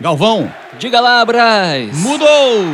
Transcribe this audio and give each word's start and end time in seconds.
Galvão. 0.00 0.52
Diga 0.78 1.00
lá, 1.00 1.24
Braz. 1.24 1.98
Mudou! 2.00 2.64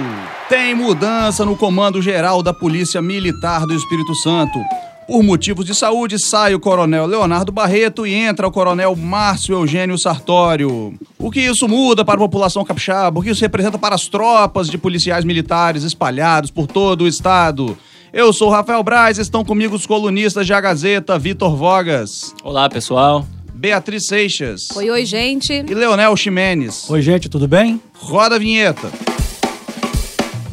Tem 0.48 0.74
mudança 0.74 1.44
no 1.44 1.56
Comando 1.56 2.02
Geral 2.02 2.42
da 2.42 2.52
Polícia 2.52 3.00
Militar 3.00 3.64
do 3.64 3.74
Espírito 3.74 4.14
Santo. 4.14 4.58
Por 5.06 5.22
motivos 5.22 5.64
de 5.64 5.74
saúde, 5.74 6.18
sai 6.18 6.54
o 6.54 6.60
coronel 6.60 7.06
Leonardo 7.06 7.52
Barreto 7.52 8.06
e 8.06 8.12
entra 8.12 8.46
o 8.46 8.50
coronel 8.50 8.94
Márcio 8.96 9.54
Eugênio 9.54 9.96
Sartório. 9.98 10.94
O 11.18 11.30
que 11.30 11.40
isso 11.40 11.68
muda 11.68 12.04
para 12.04 12.16
a 12.16 12.18
população 12.18 12.64
capixaba? 12.64 13.20
O 13.20 13.22
que 13.22 13.30
isso 13.30 13.40
representa 13.40 13.78
para 13.78 13.94
as 13.94 14.08
tropas 14.08 14.68
de 14.68 14.76
policiais 14.76 15.24
militares 15.24 15.84
espalhados 15.84 16.50
por 16.50 16.66
todo 16.66 17.02
o 17.02 17.08
estado? 17.08 17.78
Eu 18.12 18.32
sou 18.32 18.50
Rafael 18.50 18.82
Braz, 18.82 19.18
estão 19.18 19.44
comigo 19.44 19.74
os 19.74 19.86
colunistas 19.86 20.44
de 20.44 20.52
A 20.52 20.60
Gazeta, 20.60 21.18
Vitor 21.18 21.56
Vogas. 21.56 22.34
Olá, 22.44 22.68
pessoal. 22.68 23.26
Beatriz 23.62 24.06
Seixas. 24.06 24.70
Oi, 24.74 24.90
oi, 24.90 25.04
gente. 25.06 25.52
E 25.52 25.72
Leonel 25.72 26.16
Ximenes. 26.16 26.90
Oi, 26.90 27.00
gente, 27.00 27.28
tudo 27.28 27.46
bem? 27.46 27.80
Roda 27.94 28.34
a 28.34 28.38
vinheta. 28.40 28.90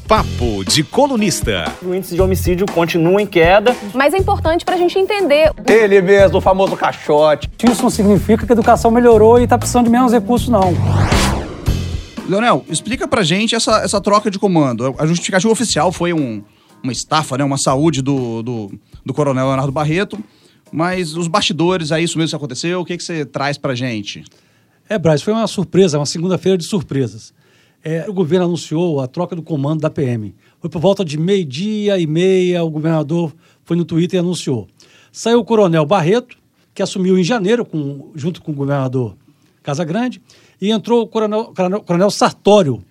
Papo 0.08 0.63
de 0.63 0.84
colunista. 0.84 1.73
O 1.82 1.95
índice 1.95 2.13
de 2.13 2.22
homicídio 2.22 2.68
continua 2.72 3.20
em 3.20 3.26
queda. 3.26 3.76
Mas 3.95 4.13
é 4.13 4.18
importante 4.20 4.63
para 4.63 4.76
a 4.76 4.77
gente 4.77 4.99
entender. 4.99 5.52
Ele 5.66 5.99
mesmo, 6.04 6.38
o 6.38 6.41
famoso 6.41 6.77
caixote. 6.77 7.49
Isso 7.63 7.82
não 7.82 7.90
significa 7.90 8.45
que 8.45 8.52
a 8.52 8.54
educação 8.54 8.91
melhorou 8.91 9.40
e 9.40 9.46
está 9.46 9.57
precisando 9.57 9.85
de 9.85 9.91
menos 9.91 10.13
recursos, 10.13 10.48
não. 10.48 10.71
Leonel, 12.27 12.63
explica 12.70 13.07
pra 13.07 13.23
gente 13.23 13.55
essa, 13.55 13.80
essa 13.80 13.99
troca 13.99 14.30
de 14.30 14.38
comando. 14.38 14.94
A 14.99 15.07
justificativa 15.07 15.52
oficial 15.52 15.91
foi 15.91 16.13
um, 16.13 16.44
uma 16.84 16.91
estafa, 16.91 17.40
né? 17.40 17.44
Uma 17.44 17.57
saúde 17.57 18.04
do, 18.04 18.44
do, 18.44 18.71
do 19.04 19.13
coronel 19.16 19.48
Leonardo 19.48 19.71
Barreto. 19.71 20.16
Mas 20.72 21.16
os 21.16 21.28
bastidores, 21.28 21.91
é 21.91 22.02
isso 22.02 22.18
mesmo 22.18 22.32
que 22.32 22.36
aconteceu? 22.36 22.82
O 22.82 22.86
que, 22.86 22.98
que 22.98 23.04
você 23.04 23.26
traz 23.26 23.58
pra 23.58 23.73
gente? 23.73 24.23
É, 24.88 24.98
Braz, 24.98 25.22
foi 25.22 25.34
uma 25.34 25.48
surpresa, 25.48 26.00
uma 26.00 26.05
segunda-feira 26.05 26.58
de 26.58 26.66
surpresas. 26.66 27.34
É, 27.84 28.10
o 28.10 28.14
governo 28.14 28.46
anunciou 28.46 29.00
a 29.00 29.08
troca 29.08 29.36
do 29.36 29.41
comando 29.41 29.82
da 29.82 29.90
PM. 29.90 30.35
Foi 30.60 30.70
por 30.70 30.82
volta 30.82 31.05
de 31.05 31.18
meio-dia 31.18 31.98
e 31.98 32.05
meia, 32.05 32.63
o 32.63 32.70
governador 32.70 33.34
foi 33.63 33.77
no 33.77 33.85
Twitter 33.85 34.18
e 34.18 34.20
anunciou. 34.20 34.68
Saiu 35.12 35.40
o 35.40 35.46
coronel 35.46 35.85
Barreto, 35.85 36.38
que 36.74 36.82
assumiu 36.82 37.18
em 37.18 37.24
janeiro, 37.24 37.65
com, 37.65 38.12
junto 38.15 38.41
com 38.41 38.52
o 38.52 38.55
governador 38.55 39.15
Casagrande, 39.63 40.21
e 40.62 40.71
entrou 40.71 41.04
o 41.04 41.08
coronel, 41.08 41.54
coronel, 41.55 41.82
coronel 41.82 42.12
Sartório, 42.12 42.84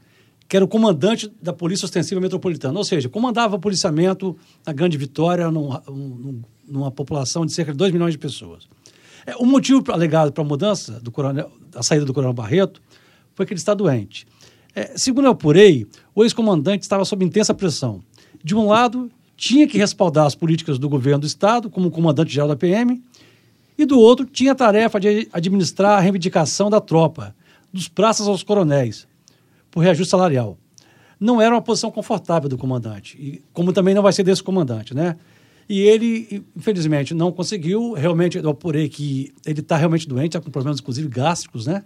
que 0.49 0.57
era 0.57 0.65
o 0.65 0.69
comandante 0.69 1.31
da 1.43 1.53
Polícia 1.53 1.85
Ostensiva 1.85 2.21
Metropolitana, 2.21 2.79
ou 2.79 2.85
seja, 2.85 3.09
comandava 3.09 3.57
o 3.57 3.59
policiamento 3.59 4.37
na 4.67 4.73
Grande 4.73 4.97
Vitória, 4.97 5.51
num, 5.51 5.69
num, 5.89 6.43
numa 6.69 6.91
população 6.91 7.45
de 7.47 7.53
cerca 7.53 7.73
de 7.73 7.79
2 7.79 7.93
milhões 7.93 8.13
de 8.13 8.19
pessoas. 8.19 8.69
É, 9.27 9.37
o 9.37 9.45
motivo 9.45 9.83
alegado 9.93 10.33
para 10.33 10.43
a 10.43 10.47
mudança 10.47 11.01
do 11.01 11.11
coronel, 11.11 11.51
a 11.75 11.83
saída 11.83 12.05
do 12.05 12.15
coronel 12.15 12.33
Barreto 12.33 12.81
foi 13.35 13.47
que 13.47 13.53
ele 13.53 13.61
está 13.61 13.75
doente. 13.75 14.27
É, 14.75 14.97
segundo 14.97 15.27
eu 15.27 15.33
apurei, 15.33 15.87
o 16.15 16.23
ex-comandante 16.23 16.83
estava 16.83 17.05
sob 17.05 17.25
intensa 17.25 17.53
pressão. 17.53 18.03
De 18.43 18.55
um 18.55 18.67
lado, 18.67 19.11
tinha 19.37 19.67
que 19.67 19.79
respaldar 19.79 20.27
as 20.27 20.35
políticas 20.35 20.79
do 20.79 20.89
governo 20.89 21.21
do 21.21 21.27
Estado, 21.27 21.71
como 21.71 21.91
comandante-geral 21.91 22.49
da 22.49 22.57
PM, 22.57 23.03
e 23.77 23.87
do 23.87 23.99
outro, 23.99 24.27
tinha 24.27 24.53
a 24.53 24.55
tarefa 24.55 24.99
de 24.99 25.29
administrar 25.33 25.99
a 25.99 26.01
reivindicação 26.01 26.69
da 26.69 26.81
tropa, 26.81 27.35
dos 27.73 27.87
praças 27.87 28.27
aos 28.27 28.43
coronéis, 28.43 29.07
por 29.71 29.81
reajuste 29.81 30.11
salarial. 30.11 30.59
Não 31.21 31.41
era 31.41 31.55
uma 31.55 31.63
posição 31.63 31.91
confortável 31.91 32.49
do 32.49 32.59
comandante, 32.59 33.17
e 33.17 33.43
como 33.53 33.73
também 33.73 33.95
não 33.95 34.03
vai 34.03 34.13
ser 34.13 34.25
desse 34.25 34.43
comandante, 34.43 34.95
né? 34.95 35.17
E 35.69 35.81
ele, 35.81 36.45
infelizmente, 36.57 37.13
não 37.13 37.31
conseguiu. 37.31 37.93
Realmente, 37.93 38.39
eu 38.39 38.49
apurei 38.49 38.89
que 38.89 39.33
ele 39.45 39.61
está 39.61 39.77
realmente 39.77 40.09
doente, 40.09 40.29
está 40.29 40.41
com 40.41 40.51
problemas, 40.51 40.81
inclusive, 40.81 41.09
gástricos, 41.09 41.67
né? 41.67 41.85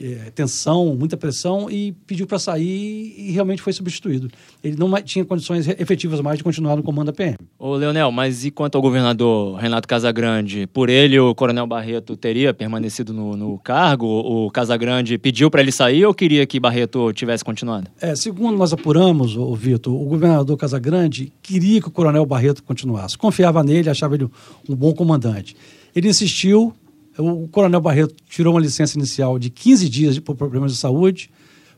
É, 0.00 0.30
tensão, 0.30 0.94
muita 0.94 1.16
pressão, 1.16 1.68
e 1.68 1.92
pediu 2.06 2.24
para 2.24 2.38
sair 2.38 3.14
e 3.16 3.32
realmente 3.32 3.60
foi 3.60 3.72
substituído. 3.72 4.30
Ele 4.62 4.76
não 4.78 4.90
tinha 5.02 5.24
condições 5.24 5.66
efetivas 5.66 6.20
mais 6.20 6.38
de 6.38 6.44
continuar 6.44 6.76
no 6.76 6.84
comando 6.84 7.06
da 7.06 7.12
PM. 7.12 7.36
Ô, 7.58 7.74
Leonel, 7.74 8.12
mas 8.12 8.44
e 8.44 8.50
quanto 8.50 8.76
ao 8.76 8.82
governador 8.82 9.56
Renato 9.56 9.88
Casagrande? 9.88 10.68
Por 10.68 10.88
ele, 10.88 11.18
o 11.18 11.34
coronel 11.34 11.66
Barreto 11.66 12.16
teria 12.16 12.54
permanecido 12.54 13.12
no, 13.12 13.36
no 13.36 13.58
cargo? 13.58 14.06
O 14.06 14.50
Casagrande 14.50 15.18
pediu 15.18 15.50
para 15.50 15.62
ele 15.62 15.72
sair 15.72 16.06
ou 16.06 16.14
queria 16.14 16.46
que 16.46 16.60
Barreto 16.60 17.12
tivesse 17.12 17.44
continuado? 17.44 17.90
É, 18.00 18.14
segundo 18.14 18.56
nós 18.56 18.72
apuramos, 18.72 19.36
o 19.36 19.54
Vitor, 19.54 19.94
o 19.94 20.04
governador 20.04 20.56
Casagrande 20.56 21.32
queria 21.42 21.80
que 21.80 21.88
o 21.88 21.90
coronel 21.90 22.24
Barreto 22.24 22.62
continuasse. 22.62 23.18
Confiava 23.18 23.64
nele, 23.64 23.90
achava 23.90 24.14
ele 24.14 24.28
um 24.68 24.76
bom 24.76 24.92
comandante. 24.92 25.56
Ele 25.94 26.08
insistiu, 26.08 26.72
o 27.18 27.48
coronel 27.48 27.80
Barreto 27.80 28.14
tirou 28.28 28.54
uma 28.54 28.60
licença 28.60 28.96
inicial 28.96 29.38
de 29.38 29.50
15 29.50 29.88
dias 29.88 30.18
por 30.18 30.36
problemas 30.36 30.72
de 30.72 30.78
saúde, 30.78 31.30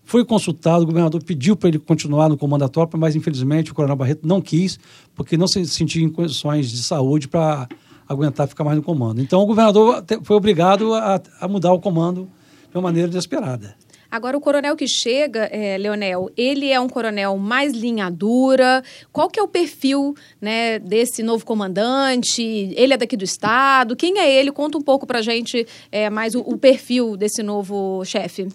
foi 0.04 0.24
consultado, 0.24 0.82
o 0.82 0.86
governador 0.86 1.22
pediu 1.22 1.56
para 1.56 1.68
ele 1.68 1.78
continuar 1.78 2.28
no 2.28 2.36
comando 2.36 2.60
da 2.60 2.68
tropa, 2.68 2.98
mas 2.98 3.14
infelizmente 3.14 3.70
o 3.70 3.74
coronel 3.74 3.96
Barreto 3.96 4.26
não 4.26 4.40
quis, 4.40 4.78
porque 5.14 5.36
não 5.36 5.46
se 5.46 5.64
sentia 5.66 6.02
em 6.02 6.08
condições 6.08 6.70
de 6.70 6.82
saúde 6.82 7.28
para 7.28 7.68
aguentar 8.08 8.48
ficar 8.48 8.64
mais 8.64 8.76
no 8.76 8.82
comando. 8.82 9.20
Então 9.20 9.40
o 9.40 9.46
governador 9.46 10.04
foi 10.24 10.36
obrigado 10.36 10.94
a, 10.94 11.22
a 11.40 11.46
mudar 11.46 11.72
o 11.72 11.78
comando 11.78 12.28
de 12.70 12.76
uma 12.76 12.82
maneira 12.82 13.08
desesperada. 13.08 13.76
Agora, 14.10 14.36
o 14.36 14.40
coronel 14.40 14.74
que 14.74 14.88
chega, 14.88 15.44
é, 15.52 15.78
Leonel, 15.78 16.30
ele 16.36 16.70
é 16.70 16.80
um 16.80 16.88
coronel 16.88 17.36
mais 17.36 17.72
linha 17.72 18.10
dura. 18.10 18.82
Qual 19.12 19.28
que 19.28 19.38
é 19.38 19.42
o 19.42 19.46
perfil 19.46 20.14
né, 20.40 20.80
desse 20.80 21.22
novo 21.22 21.44
comandante? 21.44 22.42
Ele 22.42 22.92
é 22.92 22.96
daqui 22.96 23.16
do 23.16 23.24
estado? 23.24 23.94
Quem 23.94 24.18
é 24.18 24.32
ele? 24.32 24.50
Conta 24.50 24.76
um 24.76 24.82
pouco 24.82 25.06
para 25.06 25.22
gente 25.22 25.64
é, 25.92 26.10
mais 26.10 26.34
o, 26.34 26.40
o, 26.40 26.58
perfil 26.58 27.16
desse 27.16 27.42
novo 27.42 28.04
chefe. 28.04 28.48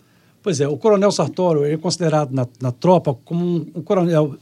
Pois 0.43 0.59
é, 0.59 0.67
o 0.67 0.77
coronel 0.77 1.11
Sartório 1.11 1.63
é 1.63 1.77
considerado 1.77 2.31
na, 2.31 2.45
na 2.61 2.71
tropa 2.71 3.13
como 3.23 3.45
um, 3.45 3.65
um 3.75 3.81
coronel 3.81 4.35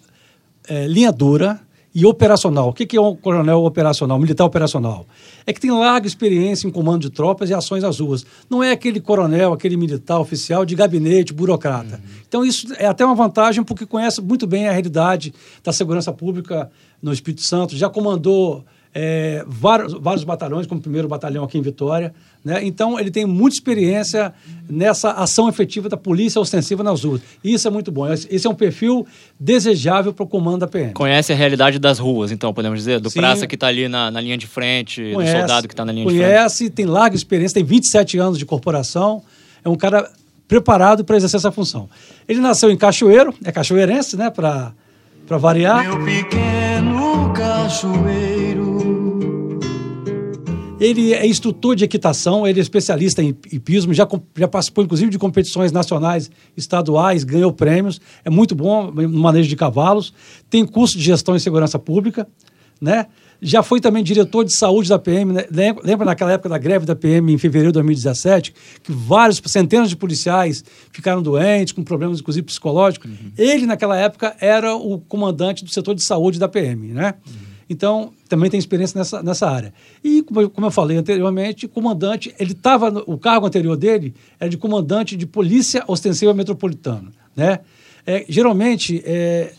é, 0.68 0.88
linha 0.88 1.12
dura, 1.12 1.62
e 1.94 2.06
operacional. 2.06 2.70
O 2.70 2.74
que 2.74 2.98
é 2.98 3.02
um 3.02 3.16
coronel 3.16 3.64
operacional, 3.64 4.18
militar 4.18 4.46
operacional? 4.46 5.06
É 5.46 5.54
que 5.54 5.60
tem 5.60 5.72
larga 5.72 6.08
experiência 6.08 6.68
em 6.68 6.72
comando 6.72 7.02
de 7.02 7.10
tropas 7.10 7.50
e 7.50 7.54
ações 7.54 7.84
às 7.84 8.00
ruas. 8.00 8.26
Não 8.50 8.64
é 8.64 8.72
aquele 8.72 9.00
coronel, 9.00 9.54
aquele 9.54 9.78
militar 9.78 10.20
oficial 10.20 10.66
de 10.66 10.76
gabinete, 10.76 11.34
burocrata. 11.34 11.96
Uhum. 11.96 12.12
Então, 12.28 12.46
isso 12.46 12.68
é 12.78 12.88
até 12.88 13.06
uma 13.06 13.16
vantagem 13.16 13.64
porque 13.64 13.86
conhece 13.86 14.22
muito 14.22 14.48
bem 14.48 14.68
a 14.68 14.72
realidade 14.72 15.34
da 15.64 15.72
segurança 15.72 16.12
pública 16.12 16.72
no 17.02 17.14
Espírito 17.14 17.44
Santo, 17.44 17.76
já 17.76 17.90
comandou 17.90 18.66
é, 18.94 19.44
vários, 19.48 19.94
vários 19.94 20.24
batalhões, 20.24 20.68
como 20.68 20.80
o 20.80 20.82
primeiro 20.82 21.08
batalhão 21.08 21.44
aqui 21.44 21.58
em 21.58 21.62
Vitória. 21.62 22.14
Né? 22.44 22.60
Então, 22.66 23.00
ele 23.00 23.10
tem 23.10 23.26
muita 23.26 23.56
experiência 23.56 24.34
nessa 24.70 25.12
ação 25.12 25.48
efetiva 25.48 25.88
da 25.88 25.96
polícia 25.96 26.42
ostensiva 26.42 26.84
nas 26.84 27.04
ruas. 27.04 27.22
E 27.42 27.54
isso 27.54 27.68
é 27.68 27.72
muito 27.72 27.92
bom. 27.92 28.12
Esse 28.12 28.46
é 28.46 28.50
um 28.50 28.56
perfil 28.56 29.08
desejável 29.40 30.14
para 30.14 30.24
o 30.24 30.28
comando 30.28 30.60
da 30.60 30.68
PM. 30.68 30.94
Conhece 30.94 31.32
a 31.32 31.36
realidade 31.36 31.80
das 31.80 32.00
ruas, 32.00 32.32
então, 32.32 32.54
podemos 32.54 32.80
dizer? 32.80 33.00
Do 33.00 33.10
Sim. 33.10 33.20
praça 33.20 33.48
que 33.48 33.56
está 33.56 33.68
ali 33.68 33.88
na, 33.88 34.12
na, 34.12 34.20
linha 34.20 34.38
de 34.38 34.46
frente, 34.46 35.12
conhece, 35.14 35.34
do 35.34 35.40
soldado 35.40 35.68
que 35.68 35.74
está 35.74 35.86
na 35.86 35.94
linha 35.94 36.06
conhece, 36.06 36.20
de 36.20 36.26
frente. 36.26 36.38
Conhece, 36.38 36.70
tem 36.70 36.86
larga 36.86 37.16
experiência, 37.16 37.56
tem 37.56 37.64
27 37.64 38.18
anos 38.18 38.38
de 38.38 38.46
corporação. 38.46 39.24
É 39.64 39.70
um 39.70 39.76
cara 39.76 40.12
preparado 40.46 41.06
para 41.06 41.16
exercer 41.16 41.38
essa 41.38 41.52
função. 41.52 41.90
Ele 42.28 42.42
nasceu 42.42 42.70
em 42.70 42.76
Cachoeiro, 42.76 43.34
é 43.46 43.52
cachoeirense, 43.52 44.18
né, 44.18 44.30
para 44.30 44.74
variar. 45.30 45.84
Meu 45.84 46.04
pequeno 46.04 47.32
cachoeiro 47.34 49.03
ele 50.84 51.14
é 51.14 51.26
instrutor 51.26 51.76
de 51.76 51.86
equitação, 51.86 52.46
ele 52.46 52.60
é 52.60 52.62
especialista 52.62 53.24
em 53.24 53.30
hipismo, 53.52 53.94
já, 53.94 54.08
já 54.38 54.48
participou 54.48 54.84
inclusive 54.84 55.10
de 55.10 55.18
competições 55.18 55.72
nacionais, 55.72 56.30
estaduais, 56.58 57.24
ganhou 57.24 57.54
prêmios, 57.54 58.02
é 58.26 58.30
muito 58.30 58.54
bom 58.54 58.92
no 58.92 59.20
manejo 59.20 59.48
de 59.48 59.56
cavalos, 59.56 60.14
tem 60.50 60.66
curso 60.66 60.98
de 60.98 61.04
gestão 61.04 61.36
e 61.36 61.40
segurança 61.40 61.80
pública, 61.80 62.28
né? 62.82 63.08
Já 63.42 63.62
foi 63.62 63.82
também 63.82 64.04
diretor 64.04 64.46
de 64.46 64.56
saúde 64.56 64.88
da 64.88 64.98
PM. 64.98 65.34
Né? 65.34 65.46
Lembra 65.84 66.06
naquela 66.06 66.32
época 66.32 66.48
da 66.48 66.58
greve 66.58 66.86
da 66.86 66.96
PM 66.96 67.34
em 67.34 67.38
fevereiro 67.38 67.72
de 67.72 67.74
2017, 67.74 68.54
que 68.82 68.92
vários, 68.92 69.42
centenas 69.48 69.90
de 69.90 69.98
policiais 69.98 70.64
ficaram 70.94 71.22
doentes, 71.22 71.74
com 71.74 71.84
problemas 71.84 72.22
inclusive 72.22 72.46
psicológicos? 72.46 73.12
Uhum. 73.12 73.32
Ele, 73.38 73.66
naquela 73.66 73.98
época, 73.98 74.34
era 74.40 74.74
o 74.76 74.98
comandante 74.98 75.66
do 75.66 75.70
setor 75.70 75.94
de 75.94 76.06
saúde 76.06 76.40
da 76.40 76.48
PM, 76.48 76.94
né? 76.94 77.16
Uhum. 77.28 77.53
Então, 77.74 78.14
também 78.30 78.52
tem 78.52 78.60
experiência 78.60 79.00
nessa, 79.00 79.24
nessa 79.24 79.50
área. 79.50 79.74
E, 80.04 80.22
como 80.22 80.68
eu, 80.68 80.72
falei 80.72 80.96
anteriormente, 80.96 81.68
comandante, 81.68 82.34
ele 82.40 82.52
estava, 82.52 83.04
o 83.08 83.18
cargo 83.18 83.48
anterior 83.48 83.76
dele 83.76 84.14
era 84.40 84.48
de 84.48 84.58
comandante 84.58 85.18
de 85.18 85.26
Polícia 85.26 85.84
Ostensiva 85.88 86.36
Metropolitana. 86.36 87.12
Né? 87.36 87.62
É, 88.06 88.26
geralmente, 88.30 89.02
é, 89.04 89.54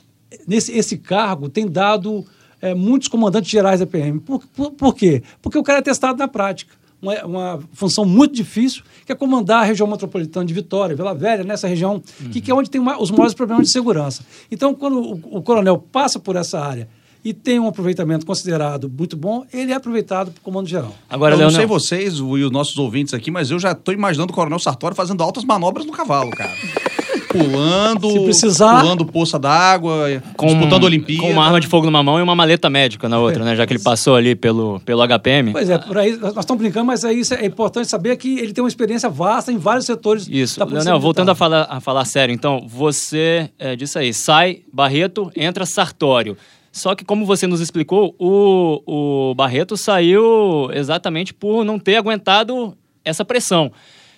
nesse 0.46 0.70
esse 0.70 0.96
cargo 0.96 1.48
tem 1.48 1.66
dado 1.66 2.24
é, 2.62 2.72
muitos 2.72 3.08
comandantes 3.08 3.50
gerais 3.50 3.80
da 3.80 3.86
PM. 3.86 4.20
Por, 4.20 4.46
por, 4.46 4.70
por, 4.70 4.94
quê? 4.94 5.20
Porque 5.42 5.58
o 5.58 5.62
cara 5.64 5.80
é 5.80 5.82
testado 5.82 6.16
na 6.16 6.28
prática. 6.28 6.72
Uma, 7.02 7.24
uma, 7.24 7.60
função 7.72 8.04
muito 8.04 8.32
difícil, 8.32 8.84
que 9.04 9.10
é 9.10 9.14
comandar 9.16 9.62
a 9.62 9.64
região 9.64 9.88
metropolitana 9.88 10.46
de 10.46 10.54
Vitória, 10.54 10.94
Vila 10.94 11.14
Velha, 11.14 11.42
nessa 11.42 11.66
região, 11.66 11.94
uhum. 12.20 12.30
que, 12.30 12.40
que, 12.40 12.50
é 12.50 12.54
onde 12.54 12.70
tem 12.70 12.80
uma, 12.80 12.96
os 12.96 13.10
maiores 13.10 13.34
problemas 13.34 13.66
de 13.66 13.72
segurança. 13.72 14.24
Então, 14.50 14.72
quando 14.72 15.00
o, 15.00 15.38
o 15.38 15.42
coronel 15.42 15.78
passa 15.78 16.20
por 16.20 16.36
essa 16.36 16.60
área 16.60 16.88
e 17.24 17.32
tem 17.32 17.58
um 17.58 17.66
aproveitamento 17.66 18.26
considerado 18.26 18.90
muito 18.90 19.16
bom, 19.16 19.44
ele 19.52 19.72
é 19.72 19.74
aproveitado 19.74 20.30
para 20.30 20.40
o 20.40 20.42
comando 20.42 20.68
geral. 20.68 20.94
Agora, 21.08 21.34
eu 21.34 21.38
não 21.38 21.50
sei 21.50 21.64
vocês 21.64 22.18
e 22.18 22.22
os 22.22 22.50
nossos 22.50 22.76
ouvintes 22.76 23.14
aqui, 23.14 23.30
mas 23.30 23.50
eu 23.50 23.58
já 23.58 23.72
estou 23.72 23.94
imaginando 23.94 24.30
o 24.32 24.34
Coronel 24.34 24.58
Sartori 24.58 24.94
fazendo 24.94 25.22
altas 25.22 25.44
manobras 25.44 25.86
no 25.86 25.92
cavalo, 25.92 26.30
cara. 26.30 26.52
Pulando, 27.34 28.12
Se 28.12 28.20
precisar, 28.20 28.80
pulando 28.80 29.04
poça 29.04 29.40
d'água, 29.40 30.22
disputando 30.40 30.84
Olimpíada. 30.84 31.22
Com 31.22 31.32
uma 31.32 31.44
arma 31.44 31.60
de 31.60 31.66
fogo 31.66 31.84
numa 31.86 32.00
mão 32.00 32.20
e 32.20 32.22
uma 32.22 32.36
maleta 32.36 32.70
médica 32.70 33.08
na 33.08 33.18
outra, 33.18 33.44
né? 33.44 33.56
Já 33.56 33.66
que 33.66 33.72
ele 33.72 33.82
passou 33.82 34.14
ali 34.14 34.36
pelo, 34.36 34.78
pelo 34.80 35.02
HPM. 35.04 35.50
Pois 35.50 35.68
é, 35.68 35.76
por 35.76 35.98
aí, 35.98 36.16
nós 36.16 36.36
estamos 36.36 36.62
brincando, 36.62 36.86
mas 36.86 37.02
é, 37.02 37.12
isso, 37.12 37.34
é 37.34 37.44
importante 37.44 37.88
saber 37.88 38.16
que 38.18 38.38
ele 38.38 38.52
tem 38.52 38.62
uma 38.62 38.68
experiência 38.68 39.10
vasta 39.10 39.50
em 39.50 39.58
vários 39.58 39.84
setores 39.84 40.28
Isso. 40.30 40.60
da 40.60 40.64
Leonel, 40.64 41.00
voltando 41.00 41.30
a 41.30 41.34
falar, 41.34 41.66
a 41.68 41.80
falar 41.80 42.04
sério, 42.04 42.32
então, 42.32 42.66
você 42.68 43.50
é, 43.58 43.74
disse 43.74 43.98
aí, 43.98 44.14
sai 44.14 44.60
Barreto, 44.72 45.28
entra 45.34 45.66
Sartório. 45.66 46.36
Só 46.74 46.92
que, 46.96 47.04
como 47.04 47.24
você 47.24 47.46
nos 47.46 47.60
explicou, 47.60 48.16
o, 48.18 49.30
o 49.30 49.34
Barreto 49.36 49.76
saiu 49.76 50.68
exatamente 50.72 51.32
por 51.32 51.64
não 51.64 51.78
ter 51.78 51.94
aguentado 51.94 52.76
essa 53.04 53.24
pressão. 53.24 53.70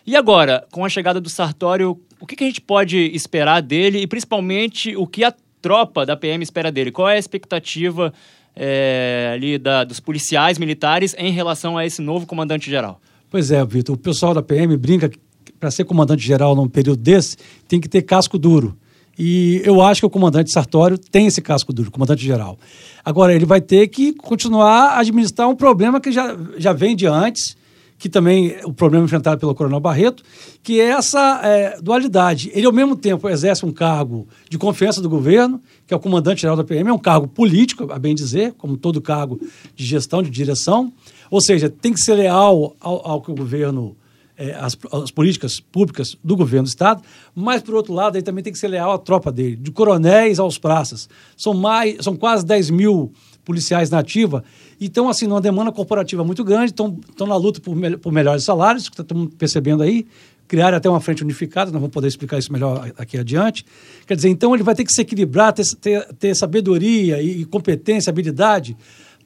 E 0.06 0.16
agora, 0.16 0.66
com 0.72 0.82
a 0.82 0.88
chegada 0.88 1.20
do 1.20 1.28
Sartório, 1.28 2.00
o 2.18 2.26
que, 2.26 2.34
que 2.34 2.44
a 2.44 2.46
gente 2.46 2.62
pode 2.62 2.96
esperar 3.14 3.60
dele 3.60 3.98
e, 3.98 4.06
principalmente, 4.06 4.96
o 4.96 5.06
que 5.06 5.22
a 5.22 5.34
tropa 5.60 6.06
da 6.06 6.16
PM 6.16 6.42
espera 6.42 6.72
dele? 6.72 6.90
Qual 6.90 7.06
é 7.06 7.16
a 7.16 7.18
expectativa 7.18 8.10
é, 8.56 9.32
ali 9.34 9.58
da, 9.58 9.84
dos 9.84 10.00
policiais 10.00 10.56
militares 10.56 11.14
em 11.18 11.32
relação 11.32 11.76
a 11.76 11.84
esse 11.84 12.00
novo 12.00 12.24
comandante-geral? 12.24 12.98
Pois 13.28 13.50
é, 13.50 13.62
Vitor, 13.66 13.96
o 13.96 13.98
pessoal 13.98 14.32
da 14.32 14.40
PM 14.40 14.74
brinca 14.78 15.10
que 15.10 15.18
para 15.60 15.70
ser 15.70 15.84
comandante-geral 15.84 16.56
num 16.56 16.68
período 16.68 17.02
desse, 17.02 17.36
tem 17.68 17.78
que 17.78 17.88
ter 17.88 18.00
casco 18.00 18.38
duro. 18.38 18.78
E 19.18 19.62
eu 19.64 19.80
acho 19.80 20.00
que 20.00 20.06
o 20.06 20.10
comandante 20.10 20.52
Sartório 20.52 20.98
tem 20.98 21.26
esse 21.26 21.40
casco 21.40 21.72
duro, 21.72 21.90
comandante-geral. 21.90 22.58
Agora, 23.04 23.34
ele 23.34 23.46
vai 23.46 23.60
ter 23.60 23.88
que 23.88 24.12
continuar 24.12 24.90
a 24.90 25.00
administrar 25.00 25.48
um 25.48 25.56
problema 25.56 26.00
que 26.00 26.12
já, 26.12 26.36
já 26.58 26.72
vem 26.72 26.94
de 26.94 27.06
antes, 27.06 27.56
que 27.98 28.08
também 28.08 28.50
é 28.50 28.66
o 28.66 28.72
problema 28.72 29.04
enfrentado 29.04 29.40
pelo 29.40 29.54
Coronel 29.54 29.80
Barreto, 29.80 30.22
que 30.62 30.80
é 30.80 30.90
essa 30.90 31.40
é, 31.42 31.80
dualidade. 31.80 32.50
Ele, 32.52 32.66
ao 32.66 32.72
mesmo 32.72 32.94
tempo, 32.94 33.28
exerce 33.28 33.64
um 33.64 33.72
cargo 33.72 34.28
de 34.50 34.58
confiança 34.58 35.00
do 35.00 35.08
governo, 35.08 35.60
que 35.86 35.94
é 35.94 35.96
o 35.96 36.00
comandante-geral 36.00 36.56
da 36.56 36.64
PM, 36.64 36.90
é 36.90 36.92
um 36.92 36.98
cargo 36.98 37.26
político, 37.26 37.90
a 37.90 37.98
bem 37.98 38.14
dizer, 38.14 38.52
como 38.58 38.76
todo 38.76 39.00
cargo 39.00 39.40
de 39.74 39.84
gestão, 39.84 40.22
de 40.22 40.30
direção, 40.30 40.92
ou 41.30 41.40
seja, 41.40 41.70
tem 41.70 41.92
que 41.92 42.00
ser 42.00 42.14
leal 42.14 42.76
ao, 42.78 43.08
ao 43.08 43.22
que 43.22 43.30
o 43.30 43.34
governo 43.34 43.96
é, 44.36 44.52
as, 44.54 44.76
as, 44.92 45.10
políticas 45.10 45.60
públicas 45.60 46.16
do 46.22 46.36
governo 46.36 46.64
do 46.64 46.68
Estado, 46.68 47.02
mas, 47.34 47.62
por 47.62 47.74
outro 47.74 47.92
lado, 47.92 48.16
ele 48.16 48.22
também 48.22 48.44
tem 48.44 48.52
que 48.52 48.58
ser 48.58 48.68
leal 48.68 48.92
à 48.92 48.98
tropa 48.98 49.32
dele, 49.32 49.56
de 49.56 49.70
coronéis 49.70 50.38
aos 50.38 50.58
praças. 50.58 51.08
São, 51.36 51.54
mais, 51.54 51.96
são 52.00 52.16
quase 52.16 52.44
10 52.44 52.70
mil 52.70 53.12
policiais 53.44 53.90
na 53.90 54.00
ativa, 54.00 54.44
então, 54.80 55.08
assim, 55.08 55.26
numa 55.26 55.40
demanda 55.40 55.72
corporativa 55.72 56.22
muito 56.22 56.44
grande, 56.44 56.72
estão, 56.72 56.98
na 57.20 57.36
luta 57.36 57.60
por, 57.60 57.74
por 57.98 58.12
melhores 58.12 58.44
salários, 58.44 58.88
que 58.88 59.00
estamos 59.00 59.34
percebendo 59.38 59.82
aí, 59.82 60.06
criaram 60.46 60.76
até 60.76 60.88
uma 60.88 61.00
frente 61.00 61.22
unificada, 61.22 61.70
nós 61.70 61.80
vamos 61.80 61.92
poder 61.92 62.08
explicar 62.08 62.38
isso 62.38 62.52
melhor 62.52 62.92
aqui 62.96 63.18
adiante. 63.18 63.64
Quer 64.06 64.16
dizer, 64.16 64.28
então 64.28 64.54
ele 64.54 64.62
vai 64.62 64.74
ter 64.74 64.84
que 64.84 64.92
se 64.92 65.00
equilibrar, 65.00 65.52
ter, 65.52 65.64
ter, 65.80 66.04
ter 66.14 66.34
sabedoria 66.36 67.20
e, 67.20 67.40
e 67.40 67.44
competência, 67.44 68.10
habilidade, 68.10 68.76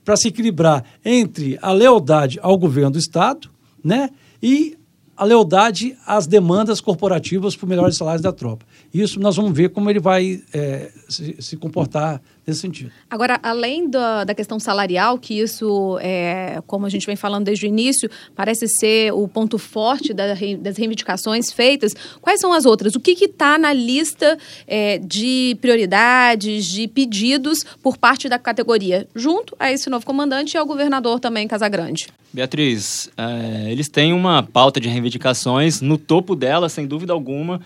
para 0.05 0.17
se 0.17 0.29
equilibrar 0.29 0.85
entre 1.05 1.59
a 1.61 1.73
lealdade 1.73 2.39
ao 2.43 2.56
governo 2.56 2.93
do 2.93 2.99
Estado, 2.99 3.49
né, 3.83 4.11
e 4.43 4.77
a 5.20 5.25
lealdade 5.26 5.94
às 6.06 6.26
demandas 6.26 6.81
corporativas 6.81 7.55
por 7.55 7.69
melhores 7.69 7.99
salários 7.99 8.22
da 8.22 8.32
tropa. 8.32 8.64
Isso 8.93 9.20
nós 9.20 9.37
vamos 9.37 9.52
ver 9.52 9.69
como 9.69 9.90
ele 9.90 10.00
vai 10.00 10.43
é, 10.50 10.90
se, 11.11 11.37
se, 11.38 11.58
comportar 11.58 12.22
nesse 12.50 12.61
sentido. 12.61 12.91
Agora, 13.08 13.38
além 13.43 13.88
da, 13.88 14.25
da 14.25 14.35
questão 14.35 14.61
salarial, 14.61 15.19
que 15.19 15.38
isso, 15.38 15.99
é, 16.00 16.61
como 16.67 16.87
a 16.87 16.88
gente 16.88 17.06
vem 17.06 17.17
falando 17.17 17.44
desde 17.44 17.67
o 17.67 17.69
início, 17.69 18.11
parece 18.35 18.69
ser 18.69 19.12
o 19.12 19.26
ponto 19.26 19.58
forte 19.58 20.12
da, 20.12 20.35
das 20.58 20.76
reivindicações 20.76 21.50
feitas, 21.52 21.94
quais 22.20 22.41
são 22.41 22.52
as 22.52 22.67
outras? 22.67 22.94
O 22.94 23.00
que 23.00 23.12
está 23.25 23.58
na 23.58 23.73
lista 23.73 24.38
é, 24.67 24.99
de 24.99 25.56
prioridades, 25.61 26.67
de 26.67 26.87
pedidos 26.88 27.64
por 27.82 27.97
parte 27.97 28.29
da 28.29 28.38
categoria, 28.38 29.08
junto 29.14 29.56
a 29.58 29.73
esse 29.73 29.88
novo 29.88 30.05
comandante 30.05 30.55
e 30.55 30.58
ao 30.58 30.67
governador 30.67 31.19
também, 31.19 31.49
Casagrande? 31.49 32.08
Beatriz, 32.32 33.11
é, 33.17 33.70
eles 33.70 33.88
têm 33.88 34.12
uma 34.12 34.43
pauta 34.43 34.81
de 34.81 34.88
reivindicações, 34.88 35.81
no 35.81 35.99
topo 35.99 36.37
dela, 36.37 36.69
sem 36.69 36.87
dúvida 36.87 37.12
alguma, 37.12 37.61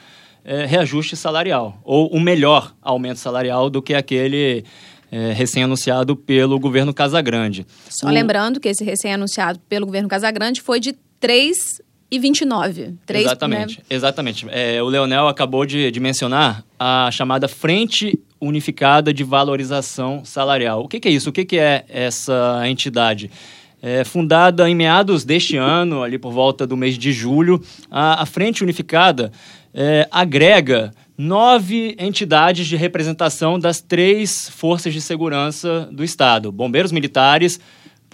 é, 0.44 0.66
reajuste 0.66 1.16
salarial, 1.16 1.80
ou 1.82 2.14
um 2.14 2.20
melhor 2.20 2.74
aumento 2.82 3.18
salarial 3.18 3.70
do 3.70 3.80
que 3.80 3.94
aquele 3.94 4.64
é, 5.10 5.32
recém-anunciado 5.32 6.14
pelo 6.14 6.58
governo 6.58 6.92
Casagrande. 6.92 7.66
Só 7.88 8.06
o... 8.06 8.10
lembrando 8.10 8.60
que 8.60 8.68
esse 8.68 8.84
recém-anunciado 8.84 9.58
pelo 9.68 9.86
governo 9.86 10.08
Casagrande 10.08 10.60
foi 10.60 10.80
de 10.80 10.94
3 11.18 11.80
e 12.10 12.18
29. 12.18 12.94
3, 13.06 13.24
exatamente, 13.24 13.78
né? 13.78 13.84
exatamente. 13.88 14.46
É, 14.50 14.82
o 14.82 14.86
Leonel 14.86 15.26
acabou 15.26 15.64
de, 15.64 15.90
de, 15.90 16.00
mencionar 16.00 16.64
a 16.78 17.10
chamada 17.10 17.48
Frente 17.48 18.18
Unificada 18.40 19.12
de 19.12 19.24
Valorização 19.24 20.24
Salarial. 20.24 20.82
O 20.82 20.88
que, 20.88 21.00
que 21.00 21.08
é 21.08 21.10
isso? 21.10 21.30
O 21.30 21.32
que, 21.32 21.44
que 21.44 21.58
é 21.58 21.84
essa 21.88 22.62
entidade? 22.66 23.30
É, 23.86 24.02
fundada 24.02 24.66
em 24.66 24.74
meados 24.74 25.26
deste 25.26 25.58
ano, 25.58 26.02
ali 26.02 26.16
por 26.16 26.32
volta 26.32 26.66
do 26.66 26.74
mês 26.74 26.96
de 26.96 27.12
julho, 27.12 27.62
a, 27.90 28.22
a 28.22 28.24
Frente 28.24 28.64
Unificada 28.64 29.30
é, 29.74 30.08
agrega 30.10 30.90
nove 31.18 31.94
entidades 31.98 32.66
de 32.66 32.76
representação 32.76 33.58
das 33.58 33.82
três 33.82 34.48
forças 34.48 34.94
de 34.94 35.02
segurança 35.02 35.86
do 35.92 36.02
Estado: 36.02 36.50
bombeiros 36.50 36.92
militares, 36.92 37.60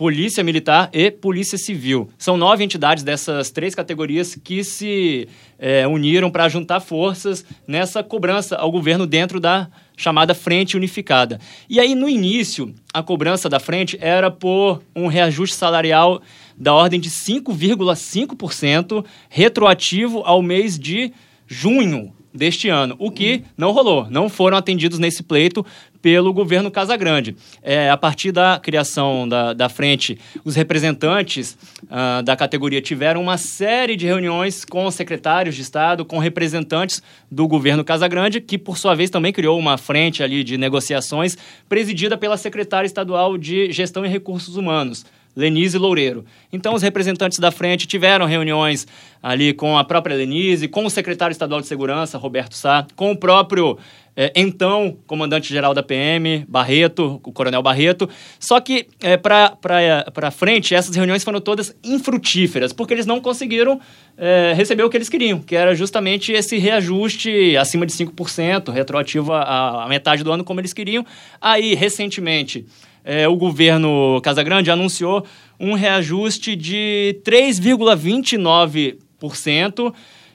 Polícia 0.01 0.43
Militar 0.43 0.89
e 0.95 1.11
Polícia 1.11 1.59
Civil. 1.59 2.09
São 2.17 2.35
nove 2.35 2.65
entidades 2.65 3.05
dessas 3.05 3.51
três 3.51 3.75
categorias 3.75 4.35
que 4.35 4.65
se 4.65 5.29
é, 5.59 5.87
uniram 5.87 6.31
para 6.31 6.49
juntar 6.49 6.81
forças 6.81 7.45
nessa 7.69 8.03
cobrança 8.03 8.57
ao 8.57 8.73
governo 8.73 9.07
dentro 9.07 9.39
da 9.39 9.69
chamada 9.95 10.33
Frente 10.33 10.75
Unificada. 10.75 11.39
E 11.69 11.79
aí, 11.79 11.95
no 11.95 12.09
início, 12.09 12.75
a 12.95 13.03
cobrança 13.03 13.47
da 13.47 13.61
frente 13.61 13.99
era 14.01 14.31
por 14.31 14.83
um 14.97 15.07
reajuste 15.07 15.55
salarial 15.55 16.23
da 16.57 16.73
ordem 16.73 16.99
de 16.99 17.11
5,5%, 17.11 19.05
retroativo 19.29 20.23
ao 20.25 20.41
mês 20.41 20.79
de 20.79 21.13
junho 21.47 22.11
deste 22.33 22.69
ano, 22.69 22.97
o 22.99 23.11
que 23.11 23.43
não 23.57 23.73
rolou, 23.73 24.09
não 24.11 24.29
foram 24.29 24.57
atendidos 24.57 24.99
nesse 24.99 25.23
pleito 25.23 25.65
pelo 26.01 26.33
governo 26.33 26.71
Casagrande. 26.71 27.37
É, 27.63 27.91
a 27.91 27.97
partir 27.97 28.33
da 28.33 28.59
criação 28.59 29.29
da, 29.29 29.53
da 29.53 29.69
frente, 29.69 30.19
os 30.45 30.55
representantes 30.55 31.59
uh, 31.85 32.23
da 32.23 32.35
categoria 32.35 32.81
tiveram 32.81 33.21
uma 33.21 33.37
série 33.37 33.97
de 33.97 34.07
reuniões 34.07 34.65
com 34.65 34.91
secretários 34.91 35.55
de 35.55 35.63
Estado, 35.63 36.05
com 36.05 36.19
representantes 36.19 37.03
do 37.31 37.47
governo 37.47 37.85
Casagrande, 37.85 38.41
que 38.41 38.57
por 38.57 38.79
sua 38.79 38.95
vez 38.95 39.11
também 39.11 39.33
criou 39.33 39.59
uma 39.59 39.77
frente 39.77 40.23
ali 40.23 40.43
de 40.43 40.57
negociações 40.57 41.37
presidida 41.69 42.17
pela 42.17 42.37
secretária 42.37 42.87
estadual 42.87 43.37
de 43.37 43.71
Gestão 43.71 44.05
e 44.05 44.09
Recursos 44.09 44.57
Humanos, 44.57 45.05
Lenise 45.35 45.79
Loureiro. 45.79 46.25
Então, 46.53 46.75
os 46.75 46.83
representantes 46.83 47.39
da 47.39 47.51
frente 47.51 47.87
tiveram 47.87 48.27
reuniões 48.27 48.87
ali 49.23 49.53
com 49.53 49.79
a 49.79 49.85
própria 49.85 50.17
Lenise, 50.17 50.69
com 50.69 50.85
o 50.85 50.91
secretário 50.91 51.33
estadual 51.33 51.61
de 51.61 51.67
Segurança, 51.67 52.19
Roberto 52.19 52.55
Sá, 52.55 52.87
com 52.97 53.13
o 53.13 53.17
próprio 53.17 53.79
é, 54.17 54.33
então 54.35 54.97
comandante-geral 55.07 55.73
da 55.73 55.83
PM, 55.83 56.45
Barreto, 56.49 57.21
o 57.25 57.33
coronel 57.33 57.63
Barreto. 57.63 58.09
Só 58.39 58.61
que, 58.61 58.87
é, 59.01 59.17
para 59.17 60.31
frente, 60.31 60.75
essas 60.75 60.95
reuniões 60.95 61.23
foram 61.23 61.41
todas 61.41 61.75
infrutíferas, 61.83 62.73
porque 62.73 62.93
eles 62.93 63.07
não 63.07 63.21
conseguiram 63.21 63.81
é, 64.17 64.53
receber 64.55 64.83
o 64.83 64.91
que 64.91 64.97
eles 64.97 65.09
queriam, 65.09 65.41
que 65.41 65.55
era 65.55 65.75
justamente 65.75 66.33
esse 66.33 66.59
reajuste 66.59 67.57
acima 67.57 67.87
de 67.87 67.93
5%, 67.93 68.73
retroativo 68.73 69.33
à 69.33 69.87
metade 69.89 70.25
do 70.25 70.33
ano, 70.33 70.45
como 70.45 70.61
eles 70.61 70.73
queriam. 70.73 71.05
Aí, 71.41 71.75
recentemente 71.75 72.67
é, 73.05 73.29
o 73.29 73.37
governo 73.37 74.21
Casagrande 74.23 74.71
anunciou 74.71 75.27
um 75.59 75.75
reajuste 75.75 76.57
de 76.57 77.21
3,29%, 77.25 79.93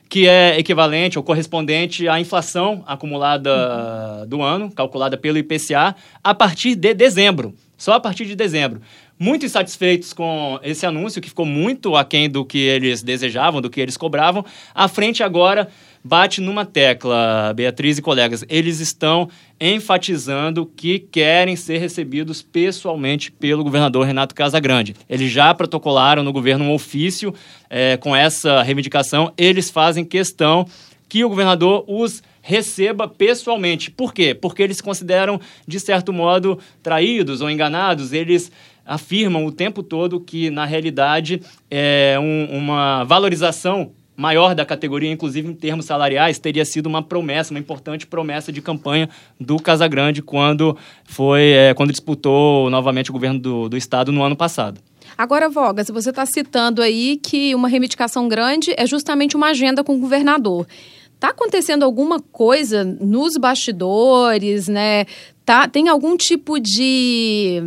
que 0.07 0.27
é 0.27 0.59
equivalente 0.59 1.17
ou 1.17 1.23
correspondente 1.23 2.07
à 2.07 2.19
inflação 2.19 2.83
acumulada 2.85 4.25
do 4.27 4.41
ano, 4.41 4.71
calculada 4.71 5.17
pelo 5.17 5.37
IPCA, 5.37 5.95
a 6.23 6.33
partir 6.33 6.75
de 6.75 6.93
dezembro. 6.93 7.53
Só 7.77 7.93
a 7.93 7.99
partir 7.99 8.25
de 8.25 8.35
dezembro. 8.35 8.81
Muito 9.19 9.45
insatisfeitos 9.45 10.13
com 10.13 10.59
esse 10.63 10.85
anúncio, 10.85 11.21
que 11.21 11.29
ficou 11.29 11.45
muito 11.45 11.95
aquém 11.95 12.29
do 12.29 12.45
que 12.45 12.57
eles 12.57 13.01
desejavam, 13.01 13.61
do 13.61 13.69
que 13.69 13.81
eles 13.81 13.97
cobravam, 13.97 14.45
a 14.73 14.87
frente 14.87 15.23
agora 15.23 15.69
bate 16.05 16.39
numa 16.39 16.63
tecla, 16.63 17.51
Beatriz 17.55 17.97
e 17.97 18.01
colegas. 18.01 18.45
Eles 18.47 18.79
estão 18.79 19.27
enfatizando 19.59 20.63
que 20.63 20.99
querem 20.99 21.55
ser 21.55 21.79
recebidos 21.79 22.43
pessoalmente 22.43 23.31
pelo 23.31 23.63
governador 23.63 24.05
Renato 24.05 24.35
Casagrande. 24.35 24.95
Eles 25.09 25.31
já 25.31 25.51
protocolaram 25.55 26.21
no 26.21 26.31
governo 26.31 26.65
um 26.65 26.73
ofício 26.73 27.33
é, 27.67 27.97
com 27.97 28.15
essa 28.15 28.61
reivindicação. 28.61 29.33
Eles 29.35 29.71
fazem 29.71 30.05
questão 30.05 30.67
que 31.09 31.25
o 31.25 31.29
governador 31.29 31.83
os 31.87 32.21
receba 32.39 33.07
pessoalmente. 33.07 33.89
Por 33.89 34.13
quê? 34.13 34.35
Porque 34.35 34.61
eles 34.61 34.77
se 34.77 34.83
consideram, 34.83 35.41
de 35.67 35.79
certo 35.79 36.13
modo, 36.13 36.59
traídos 36.83 37.41
ou 37.41 37.49
enganados. 37.49 38.13
Eles 38.13 38.51
afirmam 38.85 39.43
o 39.43 39.51
tempo 39.51 39.81
todo 39.81 40.19
que, 40.19 40.51
na 40.51 40.65
realidade, 40.65 41.41
é 41.71 42.15
um, 42.19 42.59
uma 42.59 43.03
valorização 43.05 43.91
maior 44.15 44.55
da 44.55 44.65
categoria, 44.65 45.11
inclusive 45.11 45.47
em 45.47 45.53
termos 45.53 45.85
salariais, 45.85 46.39
teria 46.39 46.65
sido 46.65 46.87
uma 46.87 47.01
promessa, 47.01 47.53
uma 47.53 47.59
importante 47.59 48.07
promessa 48.07 48.51
de 48.51 48.61
campanha 48.61 49.09
do 49.39 49.57
Casagrande 49.57 50.21
quando 50.21 50.77
foi 51.03 51.51
é, 51.51 51.73
quando 51.73 51.91
disputou 51.91 52.69
novamente 52.69 53.09
o 53.09 53.13
governo 53.13 53.39
do, 53.39 53.69
do 53.69 53.77
estado 53.77 54.11
no 54.11 54.23
ano 54.23 54.35
passado. 54.35 54.79
Agora, 55.17 55.49
Vogas, 55.49 55.87
você 55.89 56.09
está 56.09 56.25
citando 56.25 56.81
aí 56.81 57.17
que 57.17 57.55
uma 57.55 57.67
reivindicação 57.67 58.27
grande 58.27 58.73
é 58.75 58.85
justamente 58.85 59.35
uma 59.35 59.47
agenda 59.47 59.83
com 59.83 59.95
o 59.95 59.99
governador. 59.99 60.67
Está 61.13 61.29
acontecendo 61.29 61.83
alguma 61.83 62.19
coisa 62.19 62.83
nos 62.83 63.37
bastidores, 63.37 64.67
né? 64.67 65.05
Tá, 65.45 65.67
tem 65.67 65.87
algum 65.87 66.17
tipo 66.17 66.59
de 66.59 67.61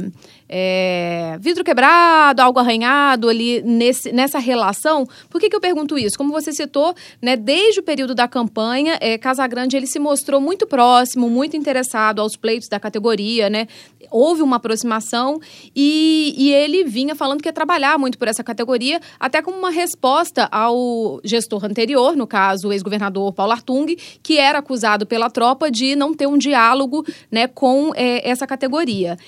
é, 0.48 1.36
vidro 1.40 1.62
quebrado, 1.62 2.40
algo 2.40 2.58
arranhado 2.58 3.28
ali 3.28 3.60
nesse, 3.62 4.10
nessa 4.12 4.38
relação. 4.38 5.06
Por 5.28 5.40
que, 5.40 5.50
que 5.50 5.56
eu 5.56 5.60
pergunto 5.60 5.98
isso? 5.98 6.16
Como 6.16 6.32
você 6.32 6.52
citou, 6.52 6.94
né, 7.20 7.36
desde 7.36 7.80
o 7.80 7.82
período 7.82 8.14
da 8.14 8.26
campanha, 8.26 8.96
é, 9.00 9.18
Casagrande 9.18 9.76
ele 9.76 9.86
se 9.86 9.98
mostrou 9.98 10.40
muito 10.40 10.66
próximo, 10.66 11.28
muito 11.28 11.56
interessado 11.56 12.20
aos 12.20 12.36
pleitos 12.36 12.68
da 12.68 12.80
categoria, 12.80 13.50
né? 13.50 13.66
Houve 14.10 14.42
uma 14.42 14.56
aproximação 14.56 15.38
e, 15.76 16.34
e 16.36 16.52
ele 16.52 16.84
vinha 16.84 17.14
falando 17.14 17.42
que 17.42 17.48
ia 17.48 17.52
trabalhar 17.52 17.98
muito 17.98 18.18
por 18.18 18.28
essa 18.28 18.42
categoria, 18.42 19.00
até 19.20 19.42
como 19.42 19.58
uma 19.58 19.70
resposta 19.70 20.48
ao 20.50 21.20
gestor 21.22 21.64
anterior, 21.64 22.16
no 22.16 22.26
caso, 22.26 22.68
o 22.68 22.72
ex-governador 22.72 23.32
Paulo 23.32 23.52
Artung, 23.52 23.96
que 24.22 24.38
era 24.38 24.60
acusado 24.60 25.06
pela 25.06 25.28
tropa 25.28 25.70
de 25.70 25.94
não 25.94 26.14
ter 26.14 26.26
um 26.26 26.38
diálogo 26.38 27.04
né, 27.30 27.46
com 27.46 27.92
é, 27.94 28.28
essa 28.28 28.46
categoria. 28.46 29.18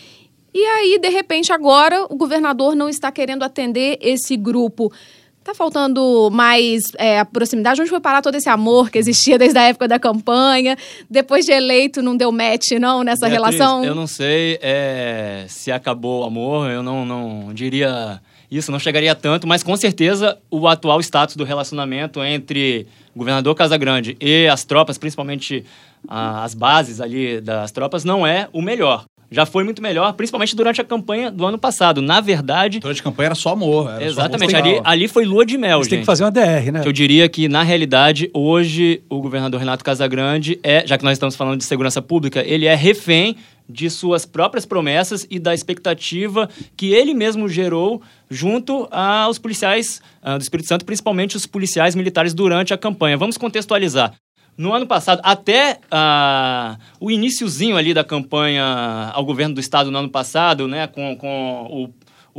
E 0.53 0.65
aí, 0.65 0.99
de 1.01 1.09
repente, 1.09 1.53
agora 1.53 2.07
o 2.11 2.17
governador 2.17 2.75
não 2.75 2.89
está 2.89 3.11
querendo 3.13 3.43
atender 3.43 3.99
esse 4.01 4.37
grupo. 4.37 4.93
Está 5.39 5.55
faltando 5.55 6.29
mais 6.31 6.83
é, 6.99 7.25
proximidade? 7.25 7.81
Onde 7.81 7.89
foi 7.89 8.01
parar 8.01 8.21
todo 8.21 8.35
esse 8.35 8.49
amor 8.49 8.91
que 8.91 8.99
existia 8.99 9.39
desde 9.39 9.59
a 9.59 9.63
época 9.63 9.89
da 9.89 9.99
campanha? 9.99 10.77
Depois 11.09 11.47
de 11.47 11.53
eleito, 11.53 12.03
não 12.03 12.17
deu 12.17 12.31
match, 12.31 12.73
não, 12.73 13.03
nessa 13.03 13.29
Beatriz, 13.29 13.57
relação? 13.57 13.85
Eu 13.85 13.95
não 13.95 14.07
sei 14.07 14.59
é, 14.61 15.47
se 15.49 15.73
acabou 15.73 16.23
o 16.23 16.25
amor, 16.25 16.71
eu 16.71 16.83
não, 16.83 17.07
não 17.07 17.55
diria 17.55 18.21
isso, 18.51 18.73
não 18.73 18.79
chegaria 18.79 19.15
tanto, 19.15 19.47
mas 19.47 19.63
com 19.63 19.77
certeza 19.77 20.37
o 20.51 20.67
atual 20.67 21.01
status 21.01 21.37
do 21.37 21.45
relacionamento 21.45 22.23
entre 22.23 22.87
o 23.15 23.19
governador 23.19 23.55
Casagrande 23.55 24.17
e 24.21 24.47
as 24.49 24.65
tropas, 24.65 24.99
principalmente 24.99 25.65
as 26.07 26.55
bases 26.55 27.01
ali 27.01 27.41
das 27.41 27.71
tropas, 27.71 28.05
não 28.05 28.27
é 28.27 28.49
o 28.53 28.61
melhor 28.61 29.05
já 29.31 29.47
foi 29.47 29.63
muito 29.65 29.81
melhor, 29.81 30.13
principalmente 30.15 30.57
durante 30.57 30.81
a 30.81 30.85
campanha 30.85 31.31
do 31.31 31.47
ano 31.47 31.59
passado. 31.59 32.03
Na 32.03 32.21
verdade. 32.21 32.81
Durante 32.81 33.01
a 33.01 33.05
campanha 33.05 33.27
era 33.29 33.35
só 33.35 33.51
amor. 33.51 33.91
Era 33.91 34.05
exatamente, 34.05 34.51
só 34.51 34.59
amor 34.59 34.69
ali, 34.69 34.81
ali 34.85 35.09
foi 35.09 35.25
lua 35.25 35.47
de 35.47 35.57
mel. 35.57 35.79
Você 35.79 35.91
tem 35.91 36.01
que 36.01 36.07
fazer 36.07 36.25
uma 36.25 36.31
DR, 36.31 36.73
né? 36.73 36.81
Que 36.83 36.89
eu 36.89 36.93
diria 36.93 37.29
que, 37.29 37.49
na 37.49 37.63
realidade, 37.63 38.31
hoje 38.35 39.03
o 39.09 39.21
governador 39.21 39.61
Renato 39.61 39.85
Casagrande 39.85 40.59
é, 40.63 40.87
já 40.87 40.99
que 40.99 41.05
nós 41.05 41.13
estamos 41.13 41.37
falando 41.37 41.59
de 41.59 41.65
segurança 41.65 42.03
pública, 42.03 42.43
ele 42.45 42.67
é 42.67 42.75
refém 42.75 43.37
de 43.69 43.89
suas 43.89 44.27
próprias 44.27 44.67
promessas 44.67 45.27
e 45.31 45.39
da 45.39 45.55
expectativa 45.55 46.49
que 46.77 46.93
ele 46.93 47.15
mesmo 47.15 47.49
gerou 47.49 48.03
junto 48.29 48.89
aos 48.91 49.39
policiais 49.39 50.03
uh, 50.23 50.37
do 50.37 50.43
Espírito 50.43 50.67
Santo, 50.69 50.85
principalmente 50.85 51.37
os 51.37 51.47
policiais 51.47 51.95
militares 51.95 52.35
durante 52.35 52.75
a 52.75 52.79
campanha. 52.79 53.17
Vamos 53.17 53.39
contextualizar. 53.39 54.13
No 54.61 54.75
ano 54.75 54.87
passado, 54.87 55.23
até 55.25 55.81
uh, 55.91 56.79
o 57.01 57.11
iníciozinho 57.11 57.79
ali 57.79 57.95
da 57.95 58.05
campanha 58.05 59.11
ao 59.15 59.25
governo 59.25 59.55
do 59.55 59.61
estado 59.61 59.91
no 59.91 59.97
ano 59.97 60.11
passado, 60.11 60.69
né, 60.69 60.87
com, 60.87 61.17
com 61.17 61.67
o, 61.71 61.89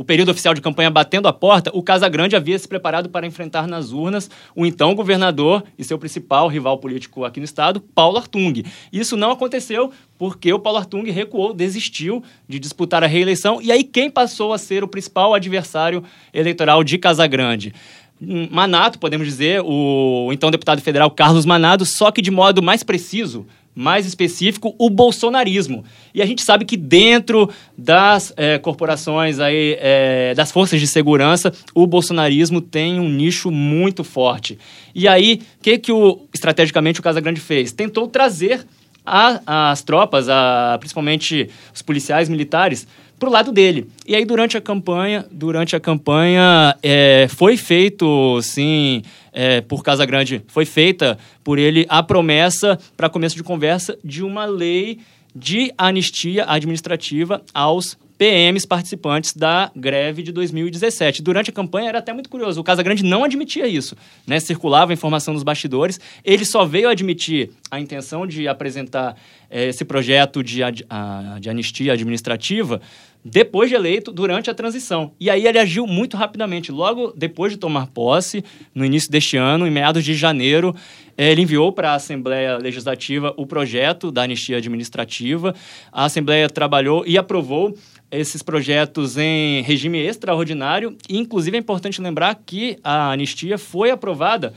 o 0.00 0.04
período 0.04 0.30
oficial 0.30 0.54
de 0.54 0.60
campanha 0.60 0.88
batendo 0.88 1.26
a 1.26 1.32
porta, 1.32 1.72
o 1.74 1.82
Casagrande 1.82 2.36
havia 2.36 2.56
se 2.56 2.68
preparado 2.68 3.08
para 3.08 3.26
enfrentar 3.26 3.66
nas 3.66 3.90
urnas 3.90 4.30
o 4.54 4.64
então 4.64 4.94
governador 4.94 5.64
e 5.76 5.82
seu 5.82 5.98
principal 5.98 6.46
rival 6.46 6.78
político 6.78 7.24
aqui 7.24 7.40
no 7.40 7.44
estado, 7.44 7.80
Paulo 7.80 8.18
Artung. 8.18 8.62
Isso 8.92 9.16
não 9.16 9.32
aconteceu 9.32 9.90
porque 10.16 10.52
o 10.52 10.60
Paulo 10.60 10.78
Artung 10.78 11.10
recuou, 11.10 11.52
desistiu 11.52 12.22
de 12.48 12.60
disputar 12.60 13.02
a 13.02 13.08
reeleição, 13.08 13.60
e 13.60 13.72
aí 13.72 13.82
quem 13.82 14.08
passou 14.08 14.52
a 14.52 14.58
ser 14.58 14.84
o 14.84 14.88
principal 14.88 15.34
adversário 15.34 16.04
eleitoral 16.32 16.84
de 16.84 16.98
Casagrande? 16.98 17.74
Manato, 18.50 18.98
podemos 18.98 19.26
dizer, 19.26 19.60
o 19.64 20.30
então 20.32 20.50
deputado 20.50 20.80
federal 20.80 21.10
Carlos 21.10 21.44
Manado, 21.44 21.84
só 21.84 22.10
que 22.12 22.22
de 22.22 22.30
modo 22.30 22.62
mais 22.62 22.84
preciso, 22.84 23.44
mais 23.74 24.06
específico, 24.06 24.74
o 24.78 24.88
bolsonarismo. 24.88 25.84
E 26.14 26.22
a 26.22 26.26
gente 26.26 26.42
sabe 26.42 26.64
que 26.64 26.76
dentro 26.76 27.50
das 27.76 28.32
é, 28.36 28.58
corporações 28.58 29.40
aí, 29.40 29.76
é, 29.80 30.34
das 30.34 30.52
forças 30.52 30.78
de 30.78 30.86
segurança, 30.86 31.52
o 31.74 31.86
bolsonarismo 31.86 32.60
tem 32.60 33.00
um 33.00 33.08
nicho 33.08 33.50
muito 33.50 34.04
forte. 34.04 34.58
E 34.94 35.08
aí, 35.08 35.40
o 35.58 35.62
que, 35.62 35.78
que 35.78 35.92
o, 35.92 36.20
estrategicamente 36.32 37.00
o 37.00 37.02
Casagrande 37.02 37.40
fez? 37.40 37.72
Tentou 37.72 38.06
trazer 38.06 38.64
a, 39.04 39.70
as 39.70 39.82
tropas, 39.82 40.28
a, 40.28 40.76
principalmente 40.78 41.48
os 41.74 41.82
policiais 41.82 42.28
militares, 42.28 42.86
para 43.22 43.28
o 43.28 43.32
lado 43.32 43.52
dele. 43.52 43.86
E 44.04 44.16
aí 44.16 44.24
durante 44.24 44.56
a 44.56 44.60
campanha, 44.60 45.24
durante 45.30 45.76
a 45.76 45.80
campanha 45.80 46.76
é, 46.82 47.28
foi 47.30 47.56
feito, 47.56 48.42
sim, 48.42 49.02
é, 49.32 49.60
por 49.60 49.84
Casa 49.84 50.04
Grande, 50.04 50.42
foi 50.48 50.64
feita 50.64 51.16
por 51.44 51.56
ele 51.56 51.86
a 51.88 52.02
promessa 52.02 52.76
para 52.96 53.08
começo 53.08 53.36
de 53.36 53.44
conversa 53.44 53.96
de 54.02 54.24
uma 54.24 54.44
lei 54.44 54.98
de 55.36 55.72
anistia 55.78 56.44
administrativa 56.48 57.40
aos 57.54 57.96
PMs 58.22 58.66
participantes 58.66 59.34
da 59.34 59.70
greve 59.74 60.22
de 60.22 60.30
2017. 60.30 61.22
Durante 61.22 61.50
a 61.50 61.52
campanha 61.52 61.88
era 61.88 61.98
até 61.98 62.12
muito 62.12 62.30
curioso, 62.30 62.60
o 62.60 62.64
Casagrande 62.64 63.04
não 63.04 63.24
admitia 63.24 63.66
isso, 63.66 63.96
né? 64.26 64.38
Circulava 64.38 64.92
a 64.92 64.94
informação 64.94 65.34
nos 65.34 65.42
bastidores, 65.42 65.98
ele 66.24 66.44
só 66.44 66.64
veio 66.64 66.88
admitir 66.88 67.50
a 67.68 67.80
intenção 67.80 68.24
de 68.26 68.46
apresentar 68.46 69.16
esse 69.52 69.84
projeto 69.84 70.42
de, 70.42 70.60
de 71.40 71.50
anistia 71.50 71.92
administrativa 71.92 72.80
depois 73.24 73.70
de 73.70 73.76
eleito, 73.76 74.10
durante 74.10 74.50
a 74.50 74.54
transição. 74.54 75.12
E 75.18 75.30
aí 75.30 75.46
ele 75.46 75.58
agiu 75.58 75.86
muito 75.86 76.16
rapidamente. 76.16 76.72
Logo 76.72 77.12
depois 77.16 77.52
de 77.52 77.58
tomar 77.58 77.86
posse, 77.86 78.44
no 78.74 78.84
início 78.84 79.10
deste 79.10 79.36
ano, 79.36 79.66
em 79.66 79.70
meados 79.70 80.04
de 80.04 80.14
janeiro, 80.14 80.74
eh, 81.16 81.30
ele 81.30 81.42
enviou 81.42 81.72
para 81.72 81.92
a 81.92 81.94
Assembleia 81.94 82.56
Legislativa 82.58 83.32
o 83.36 83.46
projeto 83.46 84.10
da 84.10 84.22
anistia 84.22 84.56
administrativa. 84.56 85.54
A 85.92 86.04
Assembleia 86.06 86.48
trabalhou 86.48 87.04
e 87.06 87.16
aprovou 87.16 87.76
esses 88.10 88.42
projetos 88.42 89.16
em 89.16 89.62
regime 89.62 89.98
extraordinário. 90.00 90.96
E, 91.08 91.16
inclusive, 91.16 91.56
é 91.56 91.60
importante 91.60 92.02
lembrar 92.02 92.34
que 92.44 92.76
a 92.82 93.12
anistia 93.12 93.56
foi 93.56 93.90
aprovada 93.90 94.52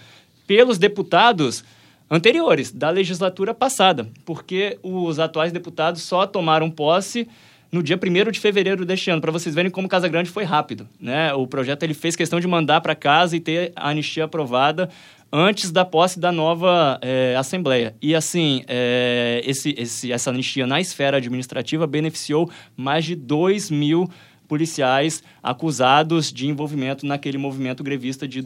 pelos 0.48 0.80
deputados 0.80 1.64
anteriores, 2.09 2.71
da 2.71 2.89
legislatura 2.89 3.53
passada, 3.53 4.07
porque 4.25 4.77
os 4.83 5.19
atuais 5.19 5.51
deputados 5.51 6.01
só 6.03 6.25
tomaram 6.27 6.69
posse 6.69 7.27
no 7.71 7.83
dia 7.83 8.00
1 8.01 8.31
de 8.31 8.39
fevereiro 8.39 8.85
deste 8.85 9.09
ano, 9.09 9.21
para 9.21 9.31
vocês 9.31 9.53
verem 9.53 9.69
como 9.69 9.89
Casa 9.89 10.07
Grande 10.07 10.29
foi 10.29 10.43
rápido. 10.43 10.88
Né? 11.00 11.33
O 11.33 11.45
projeto 11.45 11.83
ele 11.83 11.93
fez 11.93 12.15
questão 12.15 12.39
de 12.39 12.47
mandar 12.47 12.79
para 12.79 12.95
casa 12.95 13.35
e 13.35 13.39
ter 13.39 13.74
a 13.75 13.89
anistia 13.89 14.24
aprovada 14.24 14.89
antes 15.31 15.71
da 15.71 15.83
posse 15.83 16.19
da 16.19 16.31
nova 16.31 16.97
é, 17.01 17.35
Assembleia. 17.38 17.93
E, 18.01 18.15
assim, 18.15 18.63
é, 18.67 19.41
esse, 19.43 19.75
esse, 19.77 20.12
essa 20.12 20.29
anistia 20.29 20.65
na 20.65 20.79
esfera 20.79 21.17
administrativa 21.17 21.85
beneficiou 21.85 22.50
mais 22.77 23.03
de 23.03 23.15
2 23.15 23.69
mil 23.69 24.09
policiais 24.47 25.24
acusados 25.43 26.31
de 26.31 26.47
envolvimento 26.47 27.05
naquele 27.05 27.38
movimento 27.38 27.83
grevista 27.83 28.27
de 28.27 28.41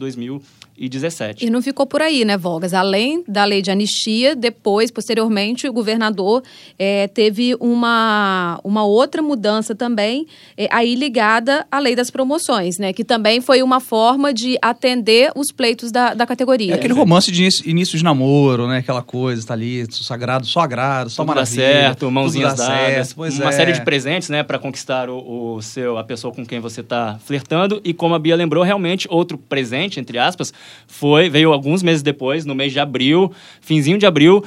2017. 0.88 1.46
E 1.46 1.50
não 1.50 1.62
ficou 1.62 1.86
por 1.86 2.02
aí, 2.02 2.24
né, 2.24 2.36
Vogas? 2.36 2.74
Além 2.74 3.22
da 3.26 3.44
lei 3.44 3.62
de 3.62 3.70
anistia, 3.70 4.34
depois, 4.34 4.90
posteriormente, 4.90 5.68
o 5.68 5.72
governador 5.72 6.42
é, 6.78 7.08
teve 7.08 7.54
uma, 7.60 8.60
uma 8.64 8.84
outra 8.84 9.22
mudança 9.22 9.74
também, 9.74 10.26
é, 10.56 10.68
aí 10.70 10.94
ligada 10.94 11.66
à 11.70 11.78
lei 11.78 11.94
das 11.94 12.10
promoções, 12.10 12.78
né? 12.78 12.92
Que 12.92 13.04
também 13.04 13.40
foi 13.40 13.62
uma 13.62 13.80
forma 13.80 14.32
de 14.32 14.58
atender 14.60 15.30
os 15.34 15.52
pleitos 15.52 15.92
da, 15.92 16.14
da 16.14 16.26
categoria. 16.26 16.72
É 16.72 16.74
aquele 16.74 16.94
romance 16.94 17.30
de 17.30 17.42
início, 17.42 17.68
início 17.68 17.96
de 17.96 18.04
namoro, 18.04 18.66
né? 18.66 18.78
Aquela 18.78 19.02
coisa, 19.02 19.46
tá 19.46 19.54
ali, 19.54 19.86
sagrado, 19.90 20.46
só 20.46 20.60
agrado, 20.60 21.10
só 21.10 21.22
tudo 21.22 21.28
maravilha. 21.28 21.62
Dá 21.62 21.72
certo, 21.72 22.10
mãozinhas 22.10 22.54
dadas, 22.54 23.08
certo, 23.08 23.16
uma 23.16 23.48
é. 23.48 23.52
série 23.52 23.72
de 23.72 23.82
presentes, 23.82 24.28
né? 24.28 24.42
para 24.42 24.58
conquistar 24.58 25.08
o, 25.08 25.54
o 25.54 25.62
seu, 25.62 25.96
a 25.96 26.02
pessoa 26.02 26.34
com 26.34 26.44
quem 26.44 26.58
você 26.58 26.80
está 26.80 27.18
flertando. 27.24 27.80
E 27.84 27.92
como 27.94 28.14
a 28.14 28.18
Bia 28.18 28.34
lembrou, 28.34 28.64
realmente 28.64 29.06
outro 29.10 29.38
presente, 29.38 30.00
entre 30.00 30.18
aspas, 30.18 30.52
foi 30.86 31.28
veio 31.28 31.52
alguns 31.52 31.82
meses 31.82 32.02
depois, 32.02 32.44
no 32.44 32.54
mês 32.54 32.72
de 32.72 32.80
abril, 32.80 33.32
finzinho 33.60 33.98
de 33.98 34.06
abril, 34.06 34.44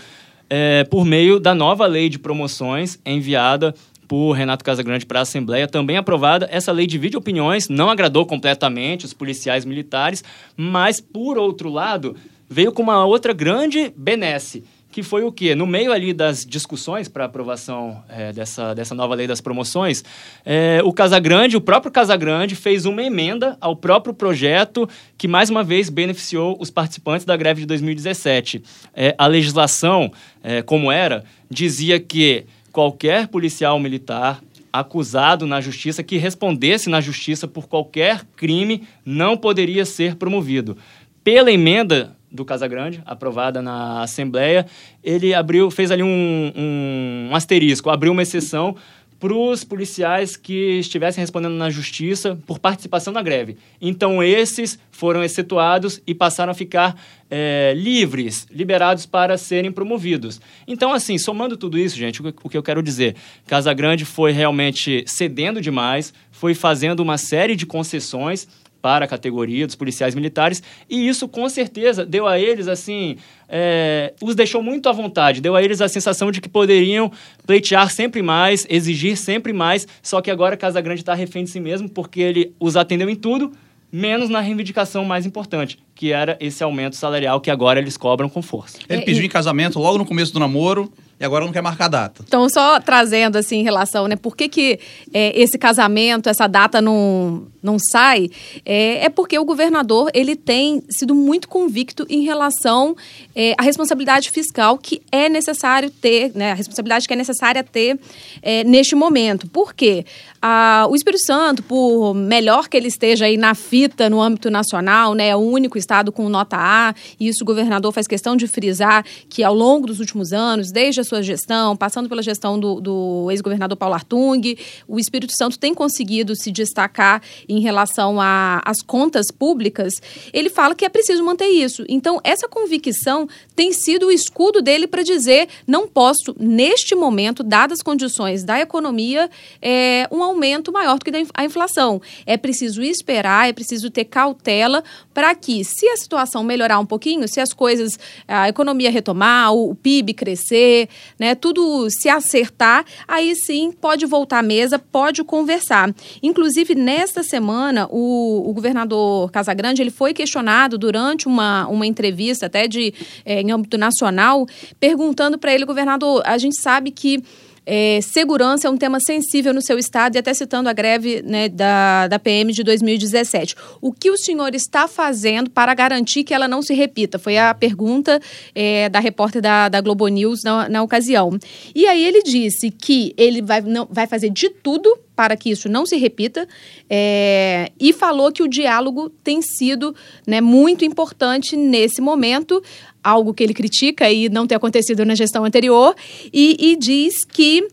é, 0.49 0.83
por 0.83 1.05
meio 1.05 1.39
da 1.39 1.55
nova 1.55 1.85
lei 1.85 2.09
de 2.09 2.19
promoções 2.19 2.99
enviada 3.05 3.73
por 4.07 4.33
Renato 4.33 4.63
Casagrande 4.63 5.05
para 5.05 5.19
a 5.19 5.21
Assembleia, 5.23 5.67
também 5.67 5.97
aprovada. 5.97 6.47
Essa 6.51 6.71
lei 6.71 6.85
divide 6.85 7.17
opiniões, 7.17 7.69
não 7.69 7.89
agradou 7.89 8.25
completamente 8.25 9.05
os 9.05 9.13
policiais 9.13 9.65
militares, 9.65 10.23
mas, 10.55 11.01
por 11.01 11.37
outro 11.37 11.69
lado, 11.69 12.15
veio 12.47 12.71
com 12.71 12.83
uma 12.83 13.05
outra 13.05 13.33
grande 13.33 13.91
benesse, 13.97 14.63
que 14.93 15.01
foi 15.01 15.23
o 15.23 15.31
quê? 15.31 15.55
No 15.55 15.65
meio 15.65 15.91
ali 15.91 16.13
das 16.13 16.45
discussões 16.45 17.07
para 17.07 17.25
aprovação 17.25 18.03
é, 18.07 18.31
dessa, 18.31 18.75
dessa 18.75 18.93
nova 18.93 19.15
lei 19.15 19.25
das 19.25 19.41
promoções, 19.41 20.03
é, 20.45 20.81
o 20.85 20.93
Casagrande, 20.93 21.57
o 21.57 21.61
próprio 21.61 21.91
Casagrande, 21.91 22.55
fez 22.55 22.85
uma 22.85 23.01
emenda 23.01 23.57
ao 23.59 23.75
próprio 23.75 24.13
projeto 24.13 24.87
que, 25.17 25.27
mais 25.27 25.49
uma 25.49 25.63
vez, 25.63 25.89
beneficiou 25.89 26.55
os 26.59 26.69
participantes 26.69 27.25
da 27.25 27.35
greve 27.35 27.61
de 27.61 27.65
2017. 27.65 28.63
É, 28.93 29.15
a 29.17 29.25
legislação, 29.25 30.11
é, 30.43 30.61
como 30.61 30.91
era, 30.91 31.23
dizia 31.49 31.99
que 31.99 32.45
qualquer 32.71 33.27
policial 33.27 33.79
militar 33.79 34.41
acusado 34.71 35.47
na 35.47 35.59
justiça 35.59 36.03
que 36.03 36.17
respondesse 36.17 36.87
na 36.89 37.01
justiça 37.01 37.47
por 37.47 37.67
qualquer 37.67 38.23
crime 38.35 38.83
não 39.03 39.35
poderia 39.35 39.85
ser 39.85 40.15
promovido. 40.15 40.77
Pela 41.23 41.51
emenda 41.51 42.15
do 42.33 42.43
Casagrande, 42.43 43.01
aprovada 43.05 43.61
na 43.61 44.01
Assembleia, 44.01 44.65
ele 45.03 45.35
abriu, 45.35 45.69
fez 45.69 45.91
ali 45.91 46.01
um, 46.01 46.51
um, 46.55 47.35
asterisco, 47.35 47.91
abriu 47.91 48.11
uma 48.11 48.23
exceção 48.23 48.75
para 49.19 49.33
os 49.33 49.63
policiais 49.63 50.35
que 50.35 50.79
estivessem 50.79 51.21
respondendo 51.21 51.53
na 51.53 51.69
justiça 51.69 52.37
por 52.45 52.59
participação 52.59 53.13
na 53.13 53.21
greve. 53.21 53.55
Então, 53.79 54.21
esses 54.21 54.77
foram 54.91 55.23
excetuados 55.23 56.01
e 56.05 56.13
passaram 56.13 56.51
a 56.51 56.53
ficar 56.53 56.99
é, 57.31 57.73
livres, 57.73 58.45
liberados 58.51 59.05
para 59.05 59.37
serem 59.37 59.71
promovidos. 59.71 60.41
Então, 60.67 60.91
assim, 60.91 61.17
somando 61.17 61.55
tudo 61.55 61.77
isso, 61.77 61.95
gente, 61.95 62.21
o, 62.21 62.33
o 62.43 62.49
que 62.49 62.57
eu 62.57 62.63
quero 62.63 62.83
dizer, 62.83 63.15
Casagrande 63.47 64.03
foi 64.03 64.33
realmente 64.33 65.05
cedendo 65.07 65.61
demais, 65.61 66.13
foi 66.29 66.53
fazendo 66.53 66.99
uma 66.99 67.17
série 67.17 67.55
de 67.55 67.65
concessões 67.65 68.45
para 68.83 69.05
a 69.05 69.07
categoria 69.07 69.65
dos 69.65 69.77
policiais 69.77 70.13
militares, 70.13 70.61
e 70.89 71.07
isso 71.07 71.25
com 71.25 71.47
certeza 71.47 72.05
deu 72.05 72.27
a 72.27 72.37
eles, 72.37 72.67
assim, 72.67 73.15
é, 73.47 74.13
os 74.21 74.35
deixou 74.35 74.61
muito 74.61 74.89
à 74.89 74.91
vontade, 74.91 75.39
deu 75.39 75.55
a 75.55 75.63
eles 75.63 75.79
a 75.79 75.87
sensação 75.87 76.29
de 76.29 76.41
que 76.41 76.49
poderiam 76.49 77.09
pleitear 77.47 77.89
sempre 77.89 78.21
mais, 78.21 78.67
exigir 78.69 79.15
sempre 79.15 79.53
mais, 79.53 79.87
só 80.01 80.19
que 80.19 80.29
agora 80.29 80.57
Casa 80.57 80.81
Grande 80.81 80.99
está 80.99 81.13
refém 81.13 81.45
de 81.45 81.49
si 81.49 81.61
mesmo, 81.61 81.87
porque 81.89 82.19
ele 82.19 82.53
os 82.59 82.75
atendeu 82.75 83.09
em 83.09 83.15
tudo, 83.15 83.53
menos 83.89 84.27
na 84.27 84.41
reivindicação 84.41 85.05
mais 85.05 85.25
importante, 85.25 85.79
que 85.95 86.11
era 86.11 86.37
esse 86.39 86.63
aumento 86.63 86.95
salarial 86.95 87.39
que 87.39 87.51
agora 87.51 87.79
eles 87.79 87.97
cobram 87.97 88.29
com 88.29 88.41
força. 88.41 88.79
Ele 88.89 89.03
pediu 89.03 89.23
em 89.23 89.29
casamento 89.29 89.79
logo 89.79 89.97
no 89.97 90.05
começo 90.05 90.33
do 90.33 90.39
namoro, 90.39 90.91
e 91.19 91.25
agora 91.25 91.45
não 91.45 91.53
quer 91.53 91.61
marcar 91.61 91.87
data. 91.87 92.23
Então, 92.27 92.49
só 92.49 92.81
trazendo 92.81 93.37
assim 93.37 93.57
em 93.59 93.63
relação, 93.63 94.07
né? 94.07 94.15
Por 94.17 94.35
que, 94.35 94.49
que 94.49 94.79
é, 95.13 95.39
esse 95.39 95.57
casamento, 95.57 96.27
essa 96.27 96.47
data 96.47 96.81
não, 96.81 97.47
não 97.61 97.77
sai? 97.79 98.29
É, 98.65 99.05
é, 99.05 99.09
porque 99.09 99.37
o 99.37 99.45
governador 99.45 100.09
ele 100.13 100.35
tem 100.35 100.83
sido 100.89 101.13
muito 101.13 101.47
convicto 101.47 102.05
em 102.09 102.23
relação 102.23 102.95
é, 103.35 103.53
à 103.57 103.63
responsabilidade 103.63 104.31
fiscal 104.31 104.77
que 104.77 105.01
é 105.11 105.29
necessário 105.29 105.89
ter, 105.89 106.31
né? 106.35 106.51
A 106.51 106.55
responsabilidade 106.55 107.07
que 107.07 107.13
é 107.13 107.17
necessária 107.17 107.63
ter 107.63 107.97
é, 108.41 108.63
neste 108.65 108.95
momento. 108.95 109.47
Por 109.47 109.73
quê? 109.73 110.05
Ah, 110.41 110.87
o 110.89 110.95
Espírito 110.95 111.25
Santo, 111.25 111.63
por 111.63 112.13
melhor 112.13 112.67
que 112.67 112.75
ele 112.75 112.89
esteja 112.89 113.25
aí 113.25 113.37
na 113.37 113.55
fita 113.55 114.09
no 114.09 114.21
âmbito 114.21 114.49
nacional, 114.49 115.13
né? 115.13 115.27
É 115.27 115.35
o 115.37 115.39
único 115.39 115.77
estado 115.83 116.11
com 116.11 116.29
nota 116.29 116.57
A, 116.57 116.95
e 117.19 117.27
isso 117.27 117.43
o 117.43 117.45
governador 117.45 117.91
faz 117.91 118.07
questão 118.07 118.35
de 118.35 118.47
frisar 118.47 119.05
que 119.29 119.43
ao 119.43 119.53
longo 119.53 119.87
dos 119.87 119.99
últimos 119.99 120.31
anos, 120.31 120.71
desde 120.71 121.01
a 121.01 121.03
sua 121.03 121.21
gestão, 121.21 121.75
passando 121.75 122.07
pela 122.07 122.21
gestão 122.21 122.57
do, 122.57 122.79
do 122.79 123.27
ex-governador 123.29 123.77
Paulo 123.77 123.95
Artung, 123.95 124.57
o 124.87 124.99
Espírito 124.99 125.33
Santo 125.35 125.59
tem 125.59 125.73
conseguido 125.73 126.35
se 126.35 126.51
destacar 126.51 127.21
em 127.47 127.59
relação 127.59 128.17
às 128.19 128.81
contas 128.81 129.27
públicas. 129.29 129.93
Ele 130.31 130.49
fala 130.49 130.73
que 130.73 130.85
é 130.85 130.89
preciso 130.89 131.23
manter 131.23 131.47
isso. 131.47 131.83
Então, 131.89 132.19
essa 132.23 132.47
convicção 132.47 133.27
tem 133.55 133.73
sido 133.73 134.07
o 134.07 134.11
escudo 134.11 134.61
dele 134.61 134.87
para 134.87 135.03
dizer: 135.03 135.47
não 135.67 135.87
posso, 135.87 136.35
neste 136.39 136.95
momento, 136.95 137.43
dadas 137.43 137.73
as 137.73 137.81
condições 137.81 138.43
da 138.43 138.59
economia, 138.59 139.29
é, 139.61 140.07
um 140.11 140.23
aumento 140.23 140.71
maior 140.71 140.97
do 140.97 141.03
que 141.03 141.11
a 141.33 141.43
inflação. 141.43 142.01
É 142.25 142.37
preciso 142.37 142.81
esperar, 142.81 143.49
é 143.49 143.53
preciso 143.53 143.89
ter 143.89 144.05
cautela 144.05 144.83
para 145.13 145.33
que, 145.33 145.63
se 145.77 145.87
a 145.87 145.97
situação 145.97 146.43
melhorar 146.43 146.79
um 146.79 146.85
pouquinho, 146.85 147.27
se 147.27 147.39
as 147.39 147.53
coisas, 147.53 147.99
a 148.27 148.49
economia 148.49 148.91
retomar, 148.91 149.53
o 149.53 149.75
PIB 149.75 150.13
crescer, 150.13 150.87
né, 151.19 151.35
tudo 151.35 151.87
se 151.89 152.09
acertar, 152.09 152.85
aí 153.07 153.35
sim 153.35 153.71
pode 153.71 154.05
voltar 154.05 154.39
à 154.39 154.43
mesa, 154.43 154.77
pode 154.77 155.23
conversar. 155.23 155.93
Inclusive, 156.21 156.75
nesta 156.75 157.23
semana, 157.23 157.87
o, 157.89 158.49
o 158.49 158.53
governador 158.53 159.31
Casagrande 159.31 159.81
ele 159.81 159.91
foi 159.91 160.13
questionado 160.13 160.77
durante 160.77 161.27
uma, 161.27 161.67
uma 161.67 161.85
entrevista, 161.85 162.45
até 162.45 162.67
de, 162.67 162.93
é, 163.25 163.41
em 163.41 163.51
âmbito 163.51 163.77
nacional, 163.77 164.45
perguntando 164.79 165.37
para 165.37 165.53
ele, 165.53 165.65
governador, 165.65 166.21
a 166.25 166.37
gente 166.37 166.59
sabe 166.59 166.91
que 166.91 167.23
é, 167.65 167.99
segurança 168.01 168.67
é 168.67 168.69
um 168.69 168.77
tema 168.77 168.99
sensível 168.99 169.53
no 169.53 169.61
seu 169.61 169.77
estado 169.77 170.15
e 170.15 170.19
até 170.19 170.33
citando 170.33 170.69
a 170.69 170.73
greve 170.73 171.21
né, 171.21 171.49
da, 171.49 172.07
da 172.07 172.19
PM 172.19 172.51
de 172.51 172.63
2017. 172.63 173.55
O 173.81 173.91
que 173.91 174.11
o 174.11 174.17
senhor 174.17 174.53
está 174.53 174.87
fazendo 174.87 175.49
para 175.49 175.73
garantir 175.73 176.23
que 176.23 176.33
ela 176.33 176.47
não 176.47 176.61
se 176.61 176.73
repita? 176.73 177.17
Foi 177.17 177.37
a 177.37 177.53
pergunta 177.53 178.19
é, 178.53 178.89
da 178.89 178.99
repórter 178.99 179.41
da, 179.41 179.69
da 179.69 179.81
Globo 179.81 180.07
News 180.07 180.41
na, 180.43 180.67
na 180.67 180.83
ocasião. 180.83 181.37
E 181.73 181.85
aí 181.85 182.03
ele 182.05 182.21
disse 182.21 182.69
que 182.69 183.13
ele 183.17 183.41
vai, 183.41 183.61
não, 183.61 183.87
vai 183.89 184.07
fazer 184.07 184.29
de 184.29 184.49
tudo 184.49 184.97
para 185.15 185.37
que 185.37 185.49
isso 185.51 185.69
não 185.69 185.85
se 185.85 185.95
repita 185.97 186.47
é, 186.89 187.71
e 187.79 187.93
falou 187.93 188.31
que 188.31 188.43
o 188.43 188.47
diálogo 188.47 189.09
tem 189.23 189.41
sido 189.41 189.95
né, 190.25 190.41
muito 190.41 190.83
importante 190.83 191.55
nesse 191.55 192.01
momento, 192.01 192.61
algo 193.03 193.33
que 193.33 193.43
ele 193.43 193.53
critica 193.53 194.11
e 194.11 194.29
não 194.29 194.47
ter 194.47 194.55
acontecido 194.55 195.05
na 195.05 195.15
gestão 195.15 195.45
anterior, 195.45 195.95
e, 196.31 196.57
e 196.59 196.75
diz 196.75 197.25
que 197.25 197.67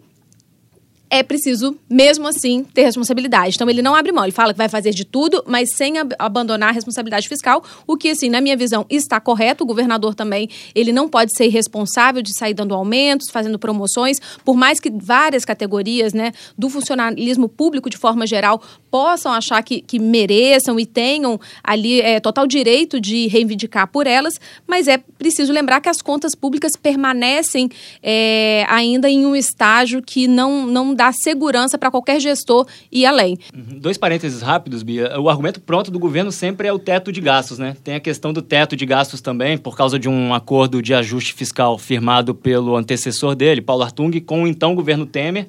é 1.11 1.25
preciso, 1.25 1.77
mesmo 1.90 2.29
assim, 2.29 2.62
ter 2.62 2.83
responsabilidade. 2.83 3.57
Então, 3.57 3.68
ele 3.68 3.83
não 3.83 3.96
abre 3.96 4.12
mão. 4.12 4.25
Ele 4.25 4.33
fala 4.33 4.53
que 4.53 4.59
vai 4.59 4.68
fazer 4.68 4.92
de 4.92 5.05
tudo, 5.05 5.42
mas 5.44 5.75
sem 5.75 5.99
ab 5.99 6.14
abandonar 6.18 6.68
a 6.68 6.73
responsabilidade 6.73 7.29
fiscal, 7.29 7.64
o 7.85 7.96
que, 7.96 8.11
assim, 8.11 8.31
na 8.31 8.40
minha 8.40 8.57
visão, 8.57 8.87
está 8.88 9.18
correto. 9.18 9.64
O 9.64 9.66
governador 9.66 10.14
também, 10.14 10.49
ele 10.73 10.92
não 10.92 11.09
pode 11.09 11.37
ser 11.37 11.46
irresponsável 11.46 12.23
de 12.23 12.33
sair 12.33 12.55
dando 12.55 12.75
aumentos, 12.75 13.29
fazendo 13.29 13.59
promoções, 13.59 14.18
por 14.44 14.57
mais 14.57 14.79
que 14.79 14.88
várias 14.90 15.44
categorias, 15.44 16.12
né, 16.12 16.33
do 16.57 16.70
funcionalismo 16.70 17.49
público, 17.49 17.90
de 17.90 17.96
forma 17.96 18.25
geral, 18.25 18.62
possam 18.88 19.33
achar 19.33 19.62
que, 19.62 19.81
que 19.81 19.99
mereçam 19.99 20.79
e 20.79 20.87
tenham 20.87 21.40
ali 21.62 22.01
é, 22.01 22.20
total 22.20 22.46
direito 22.46 23.01
de 23.01 23.27
reivindicar 23.27 23.88
por 23.88 24.07
elas, 24.07 24.35
mas 24.66 24.87
é 24.87 24.99
preciso 24.99 25.53
lembrar 25.53 25.81
que 25.81 25.88
as 25.88 26.01
contas 26.01 26.35
públicas 26.35 26.73
permanecem 26.77 27.68
é, 28.03 28.64
ainda 28.68 29.09
em 29.09 29.27
um 29.27 29.35
estágio 29.35 30.01
que 30.03 30.29
não, 30.29 30.66
não 30.66 30.94
dá 31.01 31.13
segurança 31.13 31.79
para 31.79 31.91
qualquer 31.91 32.21
gestor 32.21 32.67
ir 32.93 33.07
além. 33.07 33.39
Uhum. 33.55 33.79
Dois 33.79 33.97
parênteses 33.97 34.43
rápidos, 34.43 34.83
Bia. 34.83 35.19
O 35.19 35.31
argumento 35.31 35.59
pronto 35.59 35.91
do 35.91 35.99
governo 35.99 36.31
sempre 36.31 36.69
é 36.69 36.73
o 36.73 36.79
teto 36.79 37.11
de 37.11 37.23
gastos, 37.23 37.59
né? 37.59 37.75
Tem 37.83 37.95
a 37.95 38.01
questão 38.01 38.35
do 38.35 38.43
teto 38.43 38.77
de 38.77 38.85
gastos 38.85 39.23
também, 39.23 39.57
por 39.57 39.75
causa 39.75 39.99
de 39.99 40.11
um 40.11 40.35
acordo 40.35 40.83
de 40.83 40.93
ajuste 40.93 41.33
fiscal 41.33 41.79
firmado 41.79 42.35
pelo 42.35 42.77
antecessor 42.77 43.35
dele, 43.35 43.63
Paulo 43.63 43.83
Artung, 43.83 44.21
com 44.21 44.43
o 44.43 44.47
então 44.47 44.75
governo 44.75 45.07
Temer. 45.07 45.47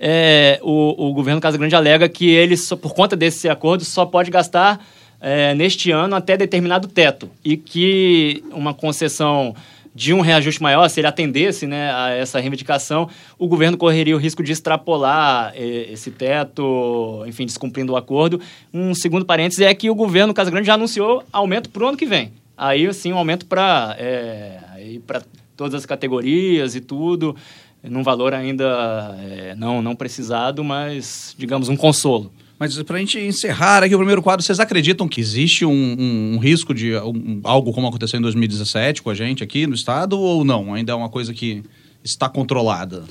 É, 0.00 0.58
o, 0.62 1.08
o 1.10 1.12
governo 1.12 1.40
Casagrande 1.40 1.76
alega 1.76 2.08
que 2.08 2.30
ele, 2.30 2.56
só, 2.56 2.74
por 2.74 2.94
conta 2.94 3.14
desse 3.14 3.46
acordo, 3.46 3.84
só 3.84 4.06
pode 4.06 4.30
gastar 4.30 4.82
é, 5.20 5.54
neste 5.54 5.90
ano 5.90 6.16
até 6.16 6.34
determinado 6.34 6.88
teto 6.88 7.30
e 7.44 7.58
que 7.58 8.42
uma 8.52 8.72
concessão 8.72 9.54
de 9.94 10.12
um 10.12 10.20
reajuste 10.20 10.60
maior, 10.60 10.88
se 10.88 11.00
ele 11.00 11.06
atendesse 11.06 11.66
né, 11.66 11.92
a 11.94 12.10
essa 12.10 12.40
reivindicação, 12.40 13.08
o 13.38 13.46
governo 13.46 13.76
correria 13.76 14.16
o 14.16 14.18
risco 14.18 14.42
de 14.42 14.50
extrapolar 14.50 15.52
eh, 15.54 15.92
esse 15.92 16.10
teto, 16.10 17.22
enfim, 17.26 17.46
descumprindo 17.46 17.92
o 17.92 17.96
acordo. 17.96 18.40
Um 18.72 18.92
segundo 18.94 19.24
parênteses 19.24 19.64
é 19.64 19.72
que 19.72 19.88
o 19.88 19.94
governo 19.94 20.34
Casa 20.34 20.50
Grande 20.50 20.66
já 20.66 20.74
anunciou 20.74 21.22
aumento 21.32 21.70
para 21.70 21.84
o 21.84 21.88
ano 21.88 21.96
que 21.96 22.06
vem. 22.06 22.32
Aí, 22.56 22.92
sim, 22.92 23.12
um 23.12 23.18
aumento 23.18 23.46
para 23.46 23.94
é, 23.98 24.58
para 25.06 25.22
todas 25.56 25.74
as 25.74 25.86
categorias 25.86 26.74
e 26.74 26.80
tudo, 26.80 27.36
num 27.82 28.02
valor 28.02 28.34
ainda 28.34 29.16
é, 29.20 29.54
não, 29.56 29.80
não 29.80 29.94
precisado, 29.94 30.64
mas, 30.64 31.34
digamos, 31.38 31.68
um 31.68 31.76
consolo. 31.76 32.32
Mas 32.58 32.80
para 32.82 32.96
a 32.96 33.00
gente 33.00 33.18
encerrar 33.18 33.82
aqui 33.82 33.94
o 33.94 33.98
primeiro 33.98 34.22
quadro, 34.22 34.44
vocês 34.44 34.60
acreditam 34.60 35.08
que 35.08 35.20
existe 35.20 35.64
um, 35.64 35.96
um, 36.34 36.38
risco 36.38 36.72
de 36.72 36.94
um, 36.96 37.40
algo 37.42 37.72
como 37.72 37.88
aconteceu 37.88 38.18
em 38.18 38.22
2017 38.22 39.02
com 39.02 39.10
a 39.10 39.14
gente 39.14 39.42
aqui 39.42 39.66
no 39.66 39.74
estado 39.74 40.18
ou 40.18 40.44
não? 40.44 40.72
Ainda 40.72 40.92
é 40.92 40.94
uma 40.94 41.08
coisa 41.08 41.34
que 41.34 41.62
está 42.02 42.28
controlada? 42.28 43.04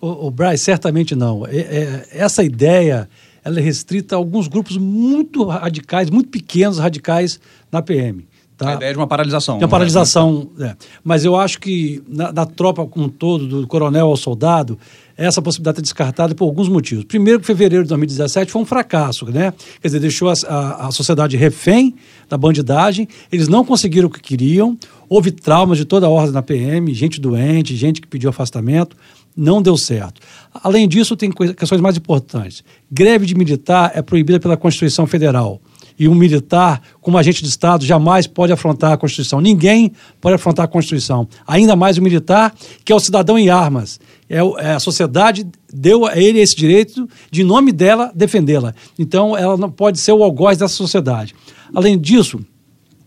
O, 0.00 0.28
o 0.28 0.56
certamente 0.56 1.14
não. 1.14 1.46
É, 1.46 1.56
é, 1.56 2.08
essa 2.12 2.44
ideia 2.44 3.08
ela 3.44 3.58
é 3.58 3.62
restrita 3.62 4.14
a 4.14 4.18
alguns 4.18 4.48
grupos 4.48 4.76
muito 4.76 5.44
radicais, 5.44 6.08
muito 6.08 6.30
pequenos 6.30 6.78
radicais 6.78 7.38
na 7.70 7.82
PM. 7.82 8.24
Tá? 8.56 8.70
A 8.70 8.74
ideia 8.74 8.92
de 8.92 8.98
uma 8.98 9.06
paralisação. 9.06 9.58
De 9.58 9.64
uma 9.64 9.70
paralisação, 9.70 10.48
é. 10.60 10.76
Mas 11.02 11.24
eu 11.24 11.34
acho 11.34 11.58
que 11.58 12.00
na, 12.06 12.32
na, 12.32 12.46
tropa 12.46 12.86
como 12.86 13.06
um 13.06 13.08
todo, 13.08 13.48
do 13.48 13.66
coronel 13.66 14.06
ao 14.06 14.16
soldado, 14.16 14.78
essa 15.16 15.42
possibilidade 15.42 15.80
é 15.80 15.82
descartada 15.82 16.36
por 16.36 16.44
alguns 16.44 16.68
motivos. 16.68 17.04
Primeiro, 17.04 17.40
que 17.40 17.46
fevereiro 17.46 17.82
de 17.82 17.88
2017 17.88 18.52
foi 18.52 18.62
um 18.62 18.64
fracasso, 18.64 19.26
né? 19.26 19.52
Quer 19.80 19.88
dizer, 19.88 19.98
deixou 19.98 20.28
a, 20.28 20.34
a, 20.46 20.86
a 20.86 20.92
sociedade 20.92 21.36
refém 21.36 21.96
da 22.28 22.38
bandidagem, 22.38 23.08
eles 23.30 23.48
não 23.48 23.64
conseguiram 23.64 24.06
o 24.06 24.10
que 24.10 24.20
queriam, 24.20 24.78
houve 25.08 25.32
traumas 25.32 25.76
de 25.76 25.84
toda 25.84 26.06
a 26.06 26.08
ordem 26.08 26.32
na 26.32 26.42
PM, 26.42 26.94
gente 26.94 27.20
doente, 27.20 27.74
gente 27.74 28.00
que 28.00 28.06
pediu 28.06 28.30
afastamento, 28.30 28.96
não 29.36 29.60
deu 29.60 29.76
certo. 29.76 30.20
Além 30.52 30.88
disso, 30.88 31.16
tem 31.16 31.30
questões 31.30 31.80
mais 31.80 31.96
importantes. 31.96 32.62
Greve 32.90 33.26
de 33.26 33.34
militar 33.34 33.92
é 33.94 34.02
proibida 34.02 34.38
pela 34.38 34.56
Constituição 34.56 35.06
Federal 35.06 35.60
e 35.98 36.08
um 36.08 36.14
militar, 36.14 36.82
como 37.00 37.16
agente 37.16 37.42
de 37.42 37.48
Estado, 37.48 37.84
jamais 37.84 38.26
pode 38.26 38.52
afrontar 38.52 38.92
a 38.92 38.96
Constituição. 38.96 39.40
Ninguém 39.40 39.92
pode 40.20 40.34
afrontar 40.34 40.64
a 40.64 40.68
Constituição. 40.68 41.28
Ainda 41.46 41.76
mais 41.76 41.98
o 41.98 42.02
militar, 42.02 42.52
que 42.84 42.92
é 42.92 42.96
o 42.96 43.00
cidadão 43.00 43.38
em 43.38 43.48
armas. 43.48 44.00
É, 44.28 44.38
é 44.38 44.72
a 44.72 44.80
sociedade 44.80 45.46
deu 45.72 46.04
a 46.04 46.18
ele 46.18 46.40
esse 46.40 46.56
direito 46.56 47.08
de, 47.30 47.42
em 47.42 47.44
nome 47.44 47.70
dela, 47.70 48.10
defendê-la. 48.14 48.74
Então, 48.98 49.36
ela 49.36 49.56
não 49.56 49.70
pode 49.70 50.00
ser 50.00 50.12
o 50.12 50.24
algoz 50.24 50.58
dessa 50.58 50.74
sociedade. 50.74 51.34
Além 51.72 51.98
disso, 51.98 52.40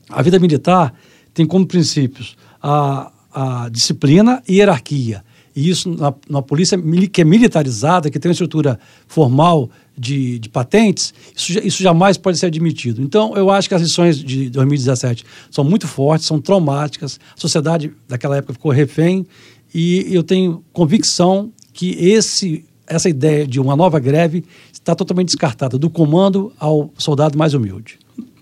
a 0.09 0.21
vida 0.21 0.39
militar 0.39 0.93
tem 1.33 1.45
como 1.45 1.65
princípios 1.65 2.37
a, 2.63 3.11
a 3.33 3.69
disciplina 3.69 4.41
e 4.47 4.55
hierarquia. 4.55 5.25
E 5.57 5.69
isso, 5.71 5.89
na, 5.89 6.13
na 6.29 6.39
polícia 6.39 6.79
que 7.11 7.19
é 7.19 7.23
militarizada, 7.23 8.11
que 8.11 8.19
tem 8.19 8.29
uma 8.29 8.33
estrutura 8.33 8.79
formal 9.07 9.71
de, 9.97 10.37
de 10.37 10.49
patentes, 10.49 11.11
isso, 11.35 11.57
isso 11.65 11.81
jamais 11.81 12.15
pode 12.15 12.37
ser 12.37 12.45
admitido. 12.45 13.01
Então, 13.01 13.35
eu 13.35 13.49
acho 13.49 13.67
que 13.67 13.73
as 13.73 13.81
lições 13.81 14.19
de 14.19 14.51
2017 14.51 15.25
são 15.49 15.63
muito 15.63 15.87
fortes, 15.87 16.27
são 16.27 16.39
traumáticas. 16.39 17.19
A 17.35 17.41
sociedade 17.41 17.91
daquela 18.07 18.37
época 18.37 18.53
ficou 18.53 18.71
refém 18.71 19.25
e 19.73 20.05
eu 20.11 20.21
tenho 20.21 20.63
convicção 20.71 21.51
que 21.73 21.89
esse, 22.05 22.63
essa 22.85 23.09
ideia 23.09 23.47
de 23.47 23.59
uma 23.59 23.75
nova 23.75 23.99
greve 23.99 24.45
está 24.71 24.93
totalmente 24.93 25.29
descartada, 25.29 25.75
do 25.75 25.89
comando 25.89 26.53
ao 26.59 26.93
soldado 26.99 27.35
mais 27.35 27.55
humilde. 27.55 27.97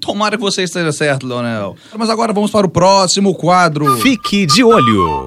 Tomara 0.05 0.37
que 0.37 0.43
você 0.43 0.63
esteja 0.63 0.91
certo, 0.91 1.25
Leonel. 1.25 1.75
Mas 1.97 2.09
agora 2.09 2.31
vamos 2.31 2.51
para 2.51 2.67
o 2.67 2.69
próximo 2.69 3.33
quadro. 3.33 3.97
Fique 3.97 4.45
de 4.45 4.63
olho. 4.63 5.25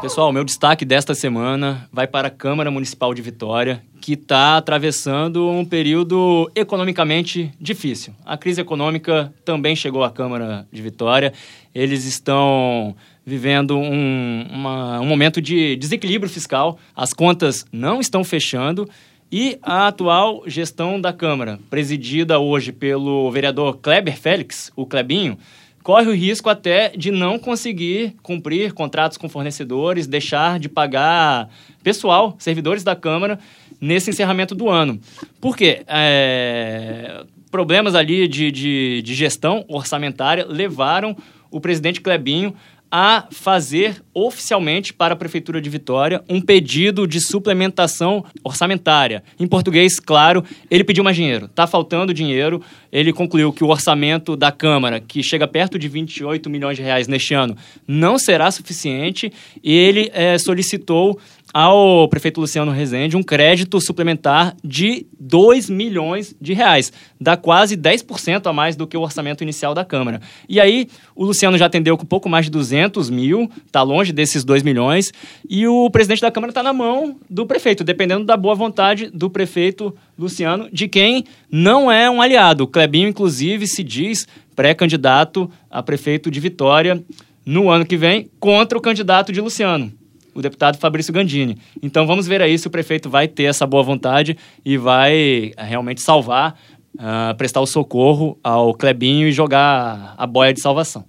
Pessoal, 0.00 0.32
meu 0.32 0.44
destaque 0.44 0.84
desta 0.84 1.14
semana 1.14 1.88
vai 1.92 2.06
para 2.06 2.28
a 2.28 2.30
Câmara 2.30 2.70
Municipal 2.70 3.12
de 3.12 3.20
Vitória, 3.20 3.82
que 4.00 4.12
está 4.12 4.56
atravessando 4.56 5.48
um 5.48 5.64
período 5.64 6.50
economicamente 6.54 7.52
difícil. 7.60 8.14
A 8.24 8.36
crise 8.36 8.60
econômica 8.60 9.32
também 9.44 9.74
chegou 9.74 10.04
à 10.04 10.10
Câmara 10.10 10.66
de 10.72 10.80
Vitória. 10.80 11.32
Eles 11.74 12.04
estão 12.04 12.94
vivendo 13.26 13.76
um, 13.76 14.46
uma, 14.50 15.00
um 15.00 15.06
momento 15.06 15.40
de 15.40 15.76
desequilíbrio 15.76 16.30
fiscal, 16.30 16.78
as 16.96 17.12
contas 17.12 17.66
não 17.72 18.00
estão 18.00 18.24
fechando. 18.24 18.88
E 19.32 19.58
a 19.62 19.86
atual 19.86 20.42
gestão 20.46 21.00
da 21.00 21.12
Câmara, 21.12 21.60
presidida 21.70 22.40
hoje 22.40 22.72
pelo 22.72 23.30
vereador 23.30 23.78
Kleber 23.78 24.18
Félix, 24.18 24.72
o 24.74 24.84
Klebinho, 24.84 25.38
corre 25.84 26.08
o 26.08 26.14
risco 26.14 26.48
até 26.48 26.88
de 26.88 27.12
não 27.12 27.38
conseguir 27.38 28.16
cumprir 28.24 28.72
contratos 28.72 29.16
com 29.16 29.28
fornecedores, 29.28 30.08
deixar 30.08 30.58
de 30.58 30.68
pagar 30.68 31.48
pessoal, 31.80 32.34
servidores 32.40 32.82
da 32.82 32.96
Câmara, 32.96 33.38
nesse 33.80 34.10
encerramento 34.10 34.52
do 34.52 34.68
ano. 34.68 35.00
Por 35.40 35.56
quê? 35.56 35.82
É, 35.86 37.24
problemas 37.52 37.94
ali 37.94 38.26
de, 38.26 38.50
de, 38.50 39.00
de 39.02 39.14
gestão 39.14 39.64
orçamentária 39.68 40.44
levaram 40.44 41.16
o 41.52 41.60
presidente 41.60 42.00
Clebinho 42.00 42.52
a 42.90 43.28
fazer 43.30 44.02
oficialmente 44.12 44.92
para 44.92 45.14
a 45.14 45.16
Prefeitura 45.16 45.60
de 45.60 45.70
Vitória 45.70 46.22
um 46.28 46.40
pedido 46.40 47.06
de 47.06 47.20
suplementação 47.20 48.24
orçamentária. 48.42 49.22
Em 49.38 49.46
português, 49.46 50.00
claro, 50.00 50.44
ele 50.70 50.82
pediu 50.82 51.04
mais 51.04 51.16
dinheiro. 51.16 51.46
Está 51.46 51.66
faltando 51.66 52.12
dinheiro. 52.12 52.60
Ele 52.90 53.12
concluiu 53.12 53.52
que 53.52 53.62
o 53.62 53.68
orçamento 53.68 54.36
da 54.36 54.50
Câmara, 54.50 55.00
que 55.00 55.22
chega 55.22 55.46
perto 55.46 55.78
de 55.78 55.88
28 55.88 56.50
milhões 56.50 56.76
de 56.76 56.82
reais 56.82 57.06
neste 57.06 57.34
ano, 57.34 57.56
não 57.86 58.18
será 58.18 58.50
suficiente. 58.50 59.32
E 59.62 59.72
ele 59.72 60.10
é, 60.12 60.36
solicitou 60.38 61.18
ao 61.52 62.08
prefeito 62.08 62.40
Luciano 62.40 62.70
Rezende 62.70 63.16
um 63.16 63.22
crédito 63.22 63.80
suplementar 63.80 64.56
de 64.62 65.06
2 65.18 65.68
milhões 65.68 66.34
de 66.40 66.52
reais. 66.52 66.92
Dá 67.20 67.36
quase 67.36 67.76
10% 67.76 68.46
a 68.46 68.52
mais 68.52 68.76
do 68.76 68.86
que 68.86 68.96
o 68.96 69.00
orçamento 69.00 69.42
inicial 69.42 69.74
da 69.74 69.84
Câmara. 69.84 70.20
E 70.48 70.60
aí, 70.60 70.88
o 71.14 71.24
Luciano 71.24 71.58
já 71.58 71.66
atendeu 71.66 71.96
com 71.96 72.06
pouco 72.06 72.28
mais 72.28 72.46
de 72.46 72.50
200 72.50 73.10
mil, 73.10 73.50
está 73.66 73.82
longe 73.82 74.12
desses 74.12 74.44
2 74.44 74.62
milhões, 74.62 75.12
e 75.48 75.66
o 75.66 75.90
presidente 75.90 76.22
da 76.22 76.30
Câmara 76.30 76.50
está 76.50 76.62
na 76.62 76.72
mão 76.72 77.16
do 77.28 77.46
prefeito, 77.46 77.84
dependendo 77.84 78.24
da 78.24 78.36
boa 78.36 78.54
vontade 78.54 79.10
do 79.10 79.28
prefeito 79.28 79.94
Luciano, 80.18 80.68
de 80.72 80.88
quem 80.88 81.24
não 81.50 81.90
é 81.90 82.08
um 82.10 82.22
aliado. 82.22 82.64
O 82.64 82.68
Clebinho, 82.68 83.08
inclusive, 83.08 83.66
se 83.66 83.82
diz 83.82 84.26
pré-candidato 84.54 85.50
a 85.70 85.82
prefeito 85.82 86.30
de 86.30 86.38
Vitória 86.38 87.02
no 87.44 87.70
ano 87.70 87.86
que 87.86 87.96
vem 87.96 88.30
contra 88.38 88.76
o 88.76 88.80
candidato 88.80 89.32
de 89.32 89.40
Luciano 89.40 89.99
o 90.34 90.42
deputado 90.42 90.78
Fabrício 90.78 91.12
Gandini. 91.12 91.58
Então 91.82 92.06
vamos 92.06 92.26
ver 92.26 92.42
aí 92.42 92.58
se 92.58 92.66
o 92.66 92.70
prefeito 92.70 93.08
vai 93.08 93.28
ter 93.28 93.44
essa 93.44 93.66
boa 93.66 93.82
vontade 93.82 94.36
e 94.64 94.76
vai 94.76 95.52
eh, 95.56 95.64
realmente 95.64 96.00
salvar, 96.00 96.58
uh, 96.94 97.36
prestar 97.36 97.60
o 97.60 97.66
socorro 97.66 98.38
ao 98.42 98.74
Clebinho 98.74 99.28
e 99.28 99.32
jogar 99.32 100.14
a 100.16 100.26
boia 100.26 100.52
de 100.52 100.60
salvação. 100.60 101.04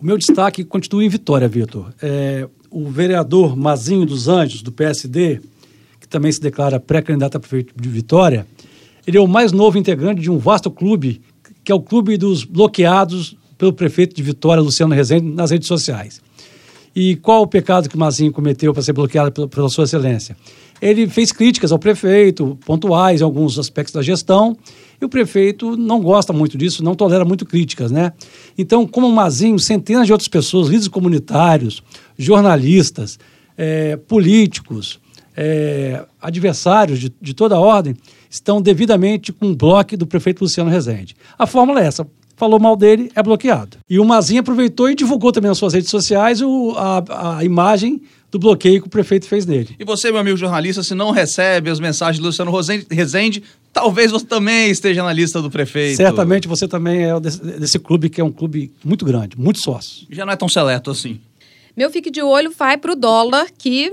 O 0.00 0.04
meu 0.04 0.18
destaque 0.18 0.64
continua 0.64 1.04
em 1.04 1.08
Vitória, 1.08 1.48
Vitor. 1.48 1.92
É, 2.02 2.46
o 2.70 2.90
vereador 2.90 3.56
Mazinho 3.56 4.04
dos 4.04 4.28
Anjos, 4.28 4.62
do 4.62 4.70
PSD, 4.70 5.40
que 5.98 6.06
também 6.06 6.30
se 6.30 6.40
declara 6.40 6.78
pré-candidato 6.78 7.36
a 7.36 7.40
prefeito 7.40 7.72
de 7.74 7.88
Vitória, 7.88 8.46
ele 9.06 9.16
é 9.16 9.20
o 9.20 9.26
mais 9.26 9.52
novo 9.52 9.78
integrante 9.78 10.20
de 10.20 10.30
um 10.30 10.38
vasto 10.38 10.70
clube, 10.70 11.22
que 11.64 11.72
é 11.72 11.74
o 11.74 11.80
clube 11.80 12.16
dos 12.16 12.44
bloqueados 12.44 13.36
pelo 13.56 13.72
prefeito 13.72 14.14
de 14.14 14.22
Vitória, 14.22 14.62
Luciano 14.62 14.94
Rezende, 14.94 15.26
nas 15.26 15.50
redes 15.50 15.68
sociais. 15.68 16.20
E 16.96 17.14
qual 17.16 17.42
o 17.42 17.46
pecado 17.46 17.90
que 17.90 17.98
Mazinho 17.98 18.32
cometeu 18.32 18.72
para 18.72 18.82
ser 18.82 18.94
bloqueado 18.94 19.46
pela, 19.48 19.68
Sua 19.68 19.84
Excelência? 19.84 20.34
Ele 20.80 21.06
fez 21.06 21.30
críticas 21.30 21.70
ao 21.70 21.78
prefeito, 21.78 22.58
pontuais 22.64 23.20
em 23.20 23.24
alguns 23.24 23.58
aspectos 23.58 23.92
da 23.92 24.00
gestão, 24.00 24.56
e 24.98 25.04
o 25.04 25.08
prefeito 25.08 25.76
não 25.76 26.00
gosta 26.00 26.32
muito 26.32 26.56
disso, 26.56 26.82
não 26.82 26.94
tolera 26.94 27.22
muito 27.22 27.44
críticas, 27.44 27.90
né? 27.90 28.14
Então, 28.56 28.86
como 28.86 29.12
Mazinho, 29.12 29.58
centenas 29.58 30.06
de 30.06 30.12
outras 30.12 30.28
pessoas, 30.28 30.68
líderes 30.68 30.88
comunitários, 30.88 31.82
jornalistas, 32.16 33.18
é, 33.58 33.96
políticos, 33.96 34.98
é, 35.36 36.02
adversários 36.18 36.98
de, 36.98 37.12
de 37.20 37.34
toda 37.34 37.56
a 37.56 37.60
ordem, 37.60 37.94
estão 38.30 38.62
devidamente 38.62 39.34
com 39.34 39.50
o 39.50 39.54
bloco 39.54 39.98
do 39.98 40.06
prefeito 40.06 40.42
Luciano 40.42 40.70
Rezende. 40.70 41.14
A 41.38 41.46
fórmula 41.46 41.82
é 41.82 41.86
essa: 41.86 42.06
falou 42.36 42.60
mal 42.60 42.76
dele, 42.76 43.10
é 43.14 43.22
bloqueado. 43.22 43.78
E 43.88 43.98
o 43.98 44.04
Mazinho 44.04 44.40
aproveitou 44.40 44.90
e 44.90 44.94
divulgou 44.94 45.32
também 45.32 45.48
nas 45.48 45.58
suas 45.58 45.72
redes 45.72 45.90
sociais 45.90 46.40
o, 46.42 46.74
a, 46.76 47.38
a 47.38 47.44
imagem 47.44 48.00
do 48.30 48.38
bloqueio 48.38 48.80
que 48.82 48.86
o 48.86 48.90
prefeito 48.90 49.26
fez 49.26 49.46
nele. 49.46 49.74
E 49.78 49.84
você, 49.84 50.10
meu 50.10 50.20
amigo 50.20 50.36
jornalista, 50.36 50.82
se 50.82 50.94
não 50.94 51.10
recebe 51.10 51.70
as 51.70 51.80
mensagens 51.80 52.20
do 52.20 52.26
Luciano 52.26 52.52
Rezende, 52.90 53.42
talvez 53.72 54.10
você 54.10 54.26
também 54.26 54.70
esteja 54.70 55.02
na 55.02 55.12
lista 55.12 55.40
do 55.40 55.50
prefeito. 55.50 55.96
Certamente 55.96 56.46
você 56.46 56.68
também 56.68 57.04
é 57.04 57.18
desse, 57.18 57.40
desse 57.42 57.78
clube 57.78 58.10
que 58.10 58.20
é 58.20 58.24
um 58.24 58.32
clube 58.32 58.72
muito 58.84 59.04
grande, 59.04 59.38
muito 59.38 59.60
sócio. 59.60 60.06
Já 60.10 60.26
não 60.26 60.32
é 60.32 60.36
tão 60.36 60.48
seleto 60.48 60.90
assim. 60.90 61.18
Meu 61.76 61.90
fique 61.90 62.10
de 62.10 62.22
olho 62.22 62.50
vai 62.50 62.76
para 62.76 62.92
o 62.92 62.96
dólar, 62.96 63.46
que 63.56 63.92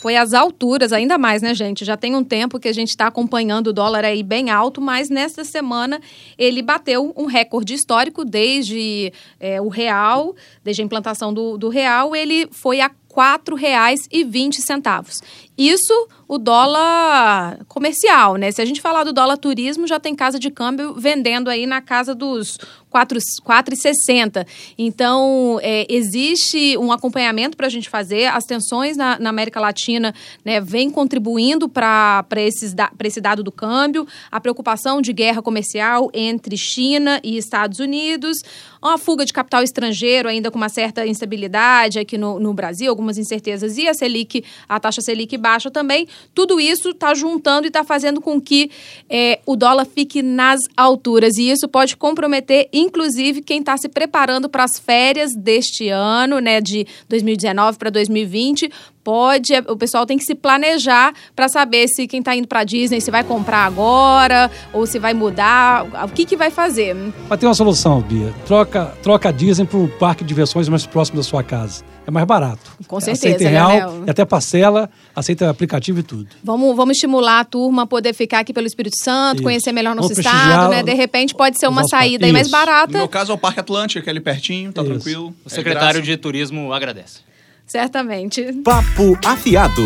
foi 0.00 0.16
às 0.16 0.32
alturas, 0.32 0.92
ainda 0.92 1.18
mais, 1.18 1.42
né, 1.42 1.54
gente? 1.54 1.84
Já 1.84 1.96
tem 1.96 2.14
um 2.14 2.22
tempo 2.22 2.58
que 2.58 2.68
a 2.68 2.72
gente 2.72 2.90
está 2.90 3.08
acompanhando 3.08 3.68
o 3.68 3.72
dólar 3.72 4.04
aí 4.04 4.22
bem 4.22 4.50
alto, 4.50 4.80
mas 4.80 5.10
nesta 5.10 5.44
semana 5.44 6.00
ele 6.38 6.62
bateu 6.62 7.12
um 7.16 7.26
recorde 7.26 7.74
histórico 7.74 8.24
desde 8.24 9.12
é, 9.40 9.60
o 9.60 9.68
real, 9.68 10.36
desde 10.62 10.82
a 10.82 10.84
implantação 10.84 11.34
do, 11.34 11.58
do 11.58 11.68
real, 11.68 12.14
ele 12.14 12.48
foi 12.50 12.80
a 12.80 12.90
R$ 13.14 13.38
4,20. 13.38 15.22
Isso 15.56 16.08
o 16.28 16.36
dólar 16.38 17.64
comercial, 17.66 18.36
né? 18.36 18.52
Se 18.52 18.60
a 18.60 18.64
gente 18.64 18.82
falar 18.82 19.02
do 19.02 19.14
dólar 19.14 19.38
turismo, 19.38 19.86
já 19.86 19.98
tem 19.98 20.14
casa 20.14 20.38
de 20.38 20.50
câmbio 20.50 20.94
vendendo 20.94 21.48
aí 21.48 21.66
na 21.66 21.80
casa 21.80 22.14
dos 22.14 22.58
4,60. 22.92 24.46
Então, 24.76 25.58
é, 25.62 25.86
existe 25.88 26.76
um 26.76 26.92
acompanhamento 26.92 27.56
para 27.56 27.66
a 27.66 27.70
gente 27.70 27.88
fazer. 27.88 28.26
As 28.26 28.44
tensões 28.44 28.96
na, 28.96 29.18
na 29.18 29.30
América 29.30 29.58
Latina 29.58 30.14
né, 30.44 30.60
vêm 30.60 30.90
contribuindo 30.90 31.66
para 31.68 32.24
esse 32.36 33.20
dado 33.20 33.42
do 33.42 33.50
câmbio, 33.50 34.06
a 34.30 34.38
preocupação 34.40 35.00
de 35.00 35.14
guerra 35.14 35.40
comercial 35.40 36.10
entre 36.12 36.56
China 36.58 37.20
e 37.24 37.38
Estados 37.38 37.78
Unidos, 37.78 38.36
uma 38.82 38.98
fuga 38.98 39.24
de 39.24 39.32
capital 39.32 39.62
estrangeiro 39.62 40.28
ainda 40.28 40.50
com 40.50 40.56
uma 40.56 40.68
certa 40.68 41.06
instabilidade 41.06 41.98
aqui 41.98 42.16
no, 42.16 42.38
no 42.38 42.52
Brasil, 42.52 42.90
algumas 42.90 43.18
incertezas, 43.18 43.76
e 43.76 43.88
a 43.88 43.94
Selic, 43.94 44.44
a 44.68 44.78
taxa 44.78 45.00
Selic 45.00 45.36
baixa 45.36 45.70
também. 45.70 46.06
Tudo 46.34 46.60
isso 46.60 46.90
está 46.90 47.14
juntando 47.14 47.66
e 47.66 47.68
está 47.68 47.84
fazendo 47.84 48.20
com 48.20 48.40
que 48.40 48.70
é, 49.08 49.37
o 49.48 49.56
dólar 49.56 49.86
fique 49.86 50.20
nas 50.20 50.60
alturas. 50.76 51.38
E 51.38 51.48
isso 51.48 51.66
pode 51.66 51.96
comprometer, 51.96 52.68
inclusive, 52.70 53.40
quem 53.40 53.60
está 53.60 53.78
se 53.78 53.88
preparando 53.88 54.46
para 54.46 54.62
as 54.62 54.78
férias 54.78 55.34
deste 55.34 55.88
ano, 55.88 56.38
né, 56.38 56.60
de 56.60 56.86
2019 57.08 57.78
para 57.78 57.88
2020. 57.88 58.70
Pode, 59.02 59.54
o 59.66 59.74
pessoal 59.74 60.04
tem 60.04 60.18
que 60.18 60.24
se 60.24 60.34
planejar 60.34 61.14
para 61.34 61.48
saber 61.48 61.88
se 61.88 62.06
quem 62.06 62.18
está 62.20 62.36
indo 62.36 62.46
para 62.46 62.62
Disney 62.62 63.00
se 63.00 63.10
vai 63.10 63.24
comprar 63.24 63.64
agora 63.64 64.50
ou 64.70 64.84
se 64.84 64.98
vai 64.98 65.14
mudar, 65.14 65.86
o 66.04 66.10
que, 66.10 66.26
que 66.26 66.36
vai 66.36 66.50
fazer. 66.50 66.94
Mas 67.26 67.40
tem 67.40 67.48
uma 67.48 67.54
solução, 67.54 68.02
Bia. 68.02 68.34
Troca, 68.44 68.92
troca 69.02 69.30
a 69.30 69.32
Disney 69.32 69.64
para 69.64 69.78
um 69.78 69.88
parque 69.88 70.24
de 70.24 70.28
diversões 70.28 70.68
mais 70.68 70.84
próximo 70.84 71.16
da 71.16 71.22
sua 71.22 71.42
casa 71.42 71.82
é 72.08 72.10
mais 72.10 72.26
barato. 72.26 72.72
Com 72.86 72.98
certeza, 73.00 73.28
aceita 73.28 73.44
em 73.44 73.48
real, 73.48 74.04
e 74.06 74.10
até 74.10 74.24
parcela, 74.24 74.88
aceita 75.14 75.50
aplicativo 75.50 76.00
e 76.00 76.02
tudo. 76.02 76.26
Vamos, 76.42 76.74
vamos 76.74 76.96
estimular 76.96 77.40
a 77.40 77.44
turma 77.44 77.82
a 77.82 77.86
poder 77.86 78.14
ficar 78.14 78.38
aqui 78.38 78.50
pelo 78.50 78.66
Espírito 78.66 78.96
Santo, 78.98 79.36
Isso. 79.36 79.42
conhecer 79.42 79.72
melhor 79.72 79.94
nosso 79.94 80.08
vamos 80.08 80.24
estado, 80.24 80.70
né? 80.70 80.82
De 80.82 80.94
repente 80.94 81.34
pode 81.34 81.58
ser 81.58 81.68
uma 81.68 81.86
saída 81.86 82.24
aí 82.24 82.32
mais 82.32 82.48
barata. 82.48 82.92
No 82.92 82.98
meu 83.00 83.08
caso 83.08 83.30
é 83.30 83.34
o 83.34 83.38
Parque 83.38 83.60
Atlântico, 83.60 84.02
que 84.02 84.08
é 84.08 84.12
ali 84.12 84.20
pertinho, 84.20 84.72
tá 84.72 84.80
Isso. 84.80 84.90
tranquilo. 84.90 85.34
O 85.44 85.50
secretário 85.50 85.98
é 85.98 86.02
de 86.02 86.16
Turismo 86.16 86.72
agradece. 86.72 87.20
Certamente. 87.66 88.54
Papo 88.64 89.18
afiado. 89.26 89.82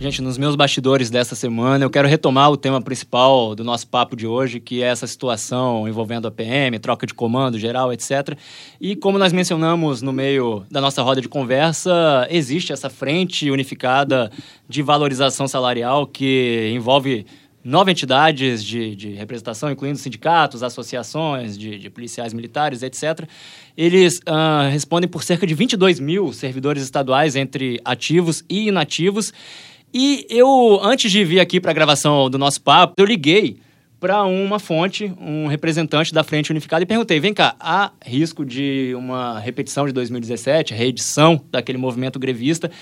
Gente, 0.00 0.20
nos 0.20 0.36
meus 0.36 0.56
bastidores 0.56 1.08
dessa 1.08 1.36
semana, 1.36 1.84
eu 1.84 1.88
quero 1.88 2.08
retomar 2.08 2.50
o 2.50 2.56
tema 2.56 2.82
principal 2.82 3.54
do 3.54 3.62
nosso 3.62 3.86
papo 3.86 4.16
de 4.16 4.26
hoje, 4.26 4.58
que 4.58 4.82
é 4.82 4.86
essa 4.86 5.06
situação 5.06 5.88
envolvendo 5.88 6.26
a 6.26 6.32
PM, 6.32 6.78
troca 6.80 7.06
de 7.06 7.14
comando 7.14 7.58
geral, 7.58 7.92
etc. 7.92 8.36
E 8.80 8.96
como 8.96 9.18
nós 9.18 9.32
mencionamos 9.32 10.02
no 10.02 10.12
meio 10.12 10.64
da 10.68 10.80
nossa 10.80 11.00
roda 11.00 11.20
de 11.20 11.28
conversa, 11.28 12.26
existe 12.28 12.72
essa 12.72 12.90
frente 12.90 13.48
unificada 13.50 14.32
de 14.68 14.82
valorização 14.82 15.46
salarial 15.46 16.08
que 16.08 16.72
envolve 16.74 17.24
nove 17.64 17.92
entidades 17.92 18.62
de, 18.62 18.94
de 18.94 19.10
representação, 19.12 19.70
incluindo 19.70 19.96
sindicatos, 19.96 20.62
associações 20.62 21.56
de, 21.56 21.78
de 21.78 21.88
policiais 21.88 22.34
militares, 22.34 22.82
etc. 22.82 23.26
Eles 23.74 24.18
uh, 24.18 24.68
respondem 24.70 25.08
por 25.08 25.22
cerca 25.22 25.46
de 25.46 25.54
22 25.54 25.98
mil 25.98 26.32
servidores 26.32 26.82
estaduais 26.82 27.36
entre 27.36 27.80
ativos 27.84 28.44
e 28.50 28.68
inativos. 28.68 29.32
E 29.96 30.26
eu, 30.28 30.80
antes 30.82 31.12
de 31.12 31.24
vir 31.24 31.38
aqui 31.38 31.60
para 31.60 31.70
a 31.70 31.74
gravação 31.74 32.28
do 32.28 32.36
nosso 32.36 32.60
papo, 32.60 32.94
eu 32.98 33.04
liguei 33.04 33.58
para 34.00 34.24
uma 34.24 34.58
fonte, 34.58 35.14
um 35.20 35.46
representante 35.46 36.12
da 36.12 36.24
Frente 36.24 36.50
Unificada, 36.50 36.82
e 36.82 36.86
perguntei: 36.86 37.20
vem 37.20 37.32
cá, 37.32 37.54
há 37.60 37.92
risco 38.04 38.44
de 38.44 38.92
uma 38.96 39.38
repetição 39.38 39.86
de 39.86 39.92
2017, 39.92 40.74
reedição 40.74 41.40
daquele 41.48 41.78
movimento 41.78 42.18
grevista? 42.18 42.72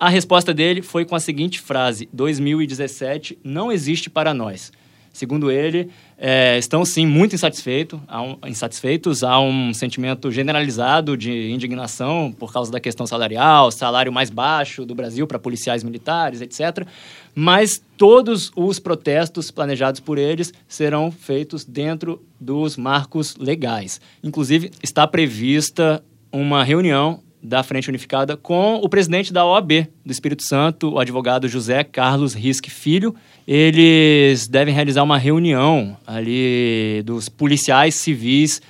A 0.00 0.08
resposta 0.08 0.54
dele 0.54 0.80
foi 0.80 1.04
com 1.04 1.14
a 1.14 1.20
seguinte 1.20 1.60
frase: 1.60 2.08
2017 2.10 3.38
não 3.44 3.70
existe 3.70 4.08
para 4.08 4.32
nós. 4.32 4.72
Segundo 5.16 5.50
ele, 5.50 5.88
é, 6.18 6.58
estão 6.58 6.84
sim 6.84 7.06
muito 7.06 7.34
insatisfeito, 7.34 7.98
há 8.06 8.20
um, 8.20 8.36
insatisfeitos, 8.46 9.24
há 9.24 9.40
um 9.40 9.72
sentimento 9.72 10.30
generalizado 10.30 11.16
de 11.16 11.50
indignação 11.50 12.30
por 12.38 12.52
causa 12.52 12.70
da 12.70 12.78
questão 12.78 13.06
salarial, 13.06 13.70
salário 13.70 14.12
mais 14.12 14.28
baixo 14.28 14.84
do 14.84 14.94
Brasil 14.94 15.26
para 15.26 15.38
policiais 15.38 15.82
militares, 15.82 16.42
etc. 16.42 16.86
Mas 17.34 17.82
todos 17.96 18.52
os 18.54 18.78
protestos 18.78 19.50
planejados 19.50 20.00
por 20.00 20.18
eles 20.18 20.52
serão 20.68 21.10
feitos 21.10 21.64
dentro 21.64 22.22
dos 22.38 22.76
marcos 22.76 23.36
legais. 23.36 24.02
Inclusive, 24.22 24.70
está 24.82 25.06
prevista 25.06 26.04
uma 26.30 26.62
reunião 26.62 27.22
da 27.46 27.62
Frente 27.62 27.88
Unificada 27.88 28.36
com 28.36 28.80
o 28.82 28.88
presidente 28.88 29.32
da 29.32 29.46
OAB 29.46 29.86
do 30.04 30.10
Espírito 30.10 30.42
Santo, 30.42 30.94
o 30.94 30.98
advogado 30.98 31.46
José 31.48 31.84
Carlos 31.84 32.34
Risque 32.34 32.70
Filho. 32.70 33.14
Eles 33.46 34.48
devem 34.48 34.74
realizar 34.74 35.04
uma 35.04 35.16
reunião 35.16 35.96
ali 36.04 37.02
dos 37.04 37.28
policiais 37.28 37.94
civis, 37.94 38.60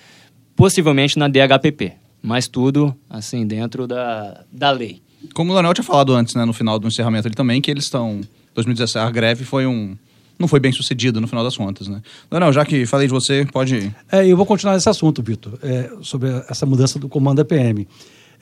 possivelmente 0.55 1.19
na 1.19 1.27
DHPP, 1.27 1.95
mas 2.23 2.47
tudo 2.47 2.95
assim 3.09 3.47
dentro 3.47 3.87
da, 3.87 4.45
da 4.53 4.71
lei. 4.71 5.01
Como 5.33 5.51
o 5.51 5.55
Leonel 5.55 5.73
tinha 5.73 5.85
falado 5.85 6.15
antes, 6.15 6.35
né, 6.35 6.45
no 6.45 6.53
final 6.53 6.79
do 6.79 6.87
encerramento 6.87 7.27
ali 7.27 7.35
também, 7.35 7.61
que 7.62 7.71
eles 7.71 7.85
estão 7.85 8.21
2017 8.55 8.99
a 8.99 9.11
greve 9.11 9.45
foi 9.45 9.67
um 9.67 9.97
não 10.39 10.47
foi 10.47 10.61
bem 10.61 10.71
sucedido 10.71 11.19
no 11.19 11.27
final 11.27 11.43
das 11.43 11.57
contas, 11.57 11.89
né? 11.89 12.03
Leonel, 12.31 12.53
já 12.53 12.62
que 12.62 12.85
falei 12.85 13.07
de 13.07 13.12
você, 13.12 13.47
pode 13.51 13.75
ir. 13.75 13.97
É, 14.12 14.27
eu 14.27 14.37
vou 14.37 14.45
continuar 14.45 14.75
nesse 14.75 14.87
assunto, 14.87 15.23
Vitor, 15.23 15.59
é, 15.62 15.91
sobre 16.03 16.29
essa 16.47 16.67
mudança 16.67 16.99
do 16.99 17.09
comando 17.09 17.39
da 17.39 17.45
PM. 17.45 17.89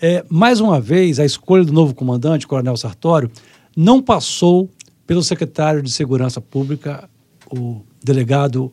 É, 0.01 0.25
mais 0.29 0.61
uma 0.61 0.81
vez, 0.81 1.19
a 1.19 1.25
escolha 1.25 1.65
do 1.65 1.73
novo 1.73 1.95
comandante, 1.95 2.47
Coronel 2.47 2.77
Sartório, 2.77 3.31
não 3.77 4.03
passou 4.03 4.71
pelo 5.07 5.23
secretário 5.23 5.83
de 5.83 5.93
Segurança 5.93 6.41
Pública, 6.41 7.09
o 7.51 7.83
delegado 8.03 8.73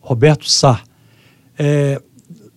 Roberto 0.00 0.48
Sá. 0.48 0.82
É, 1.58 2.00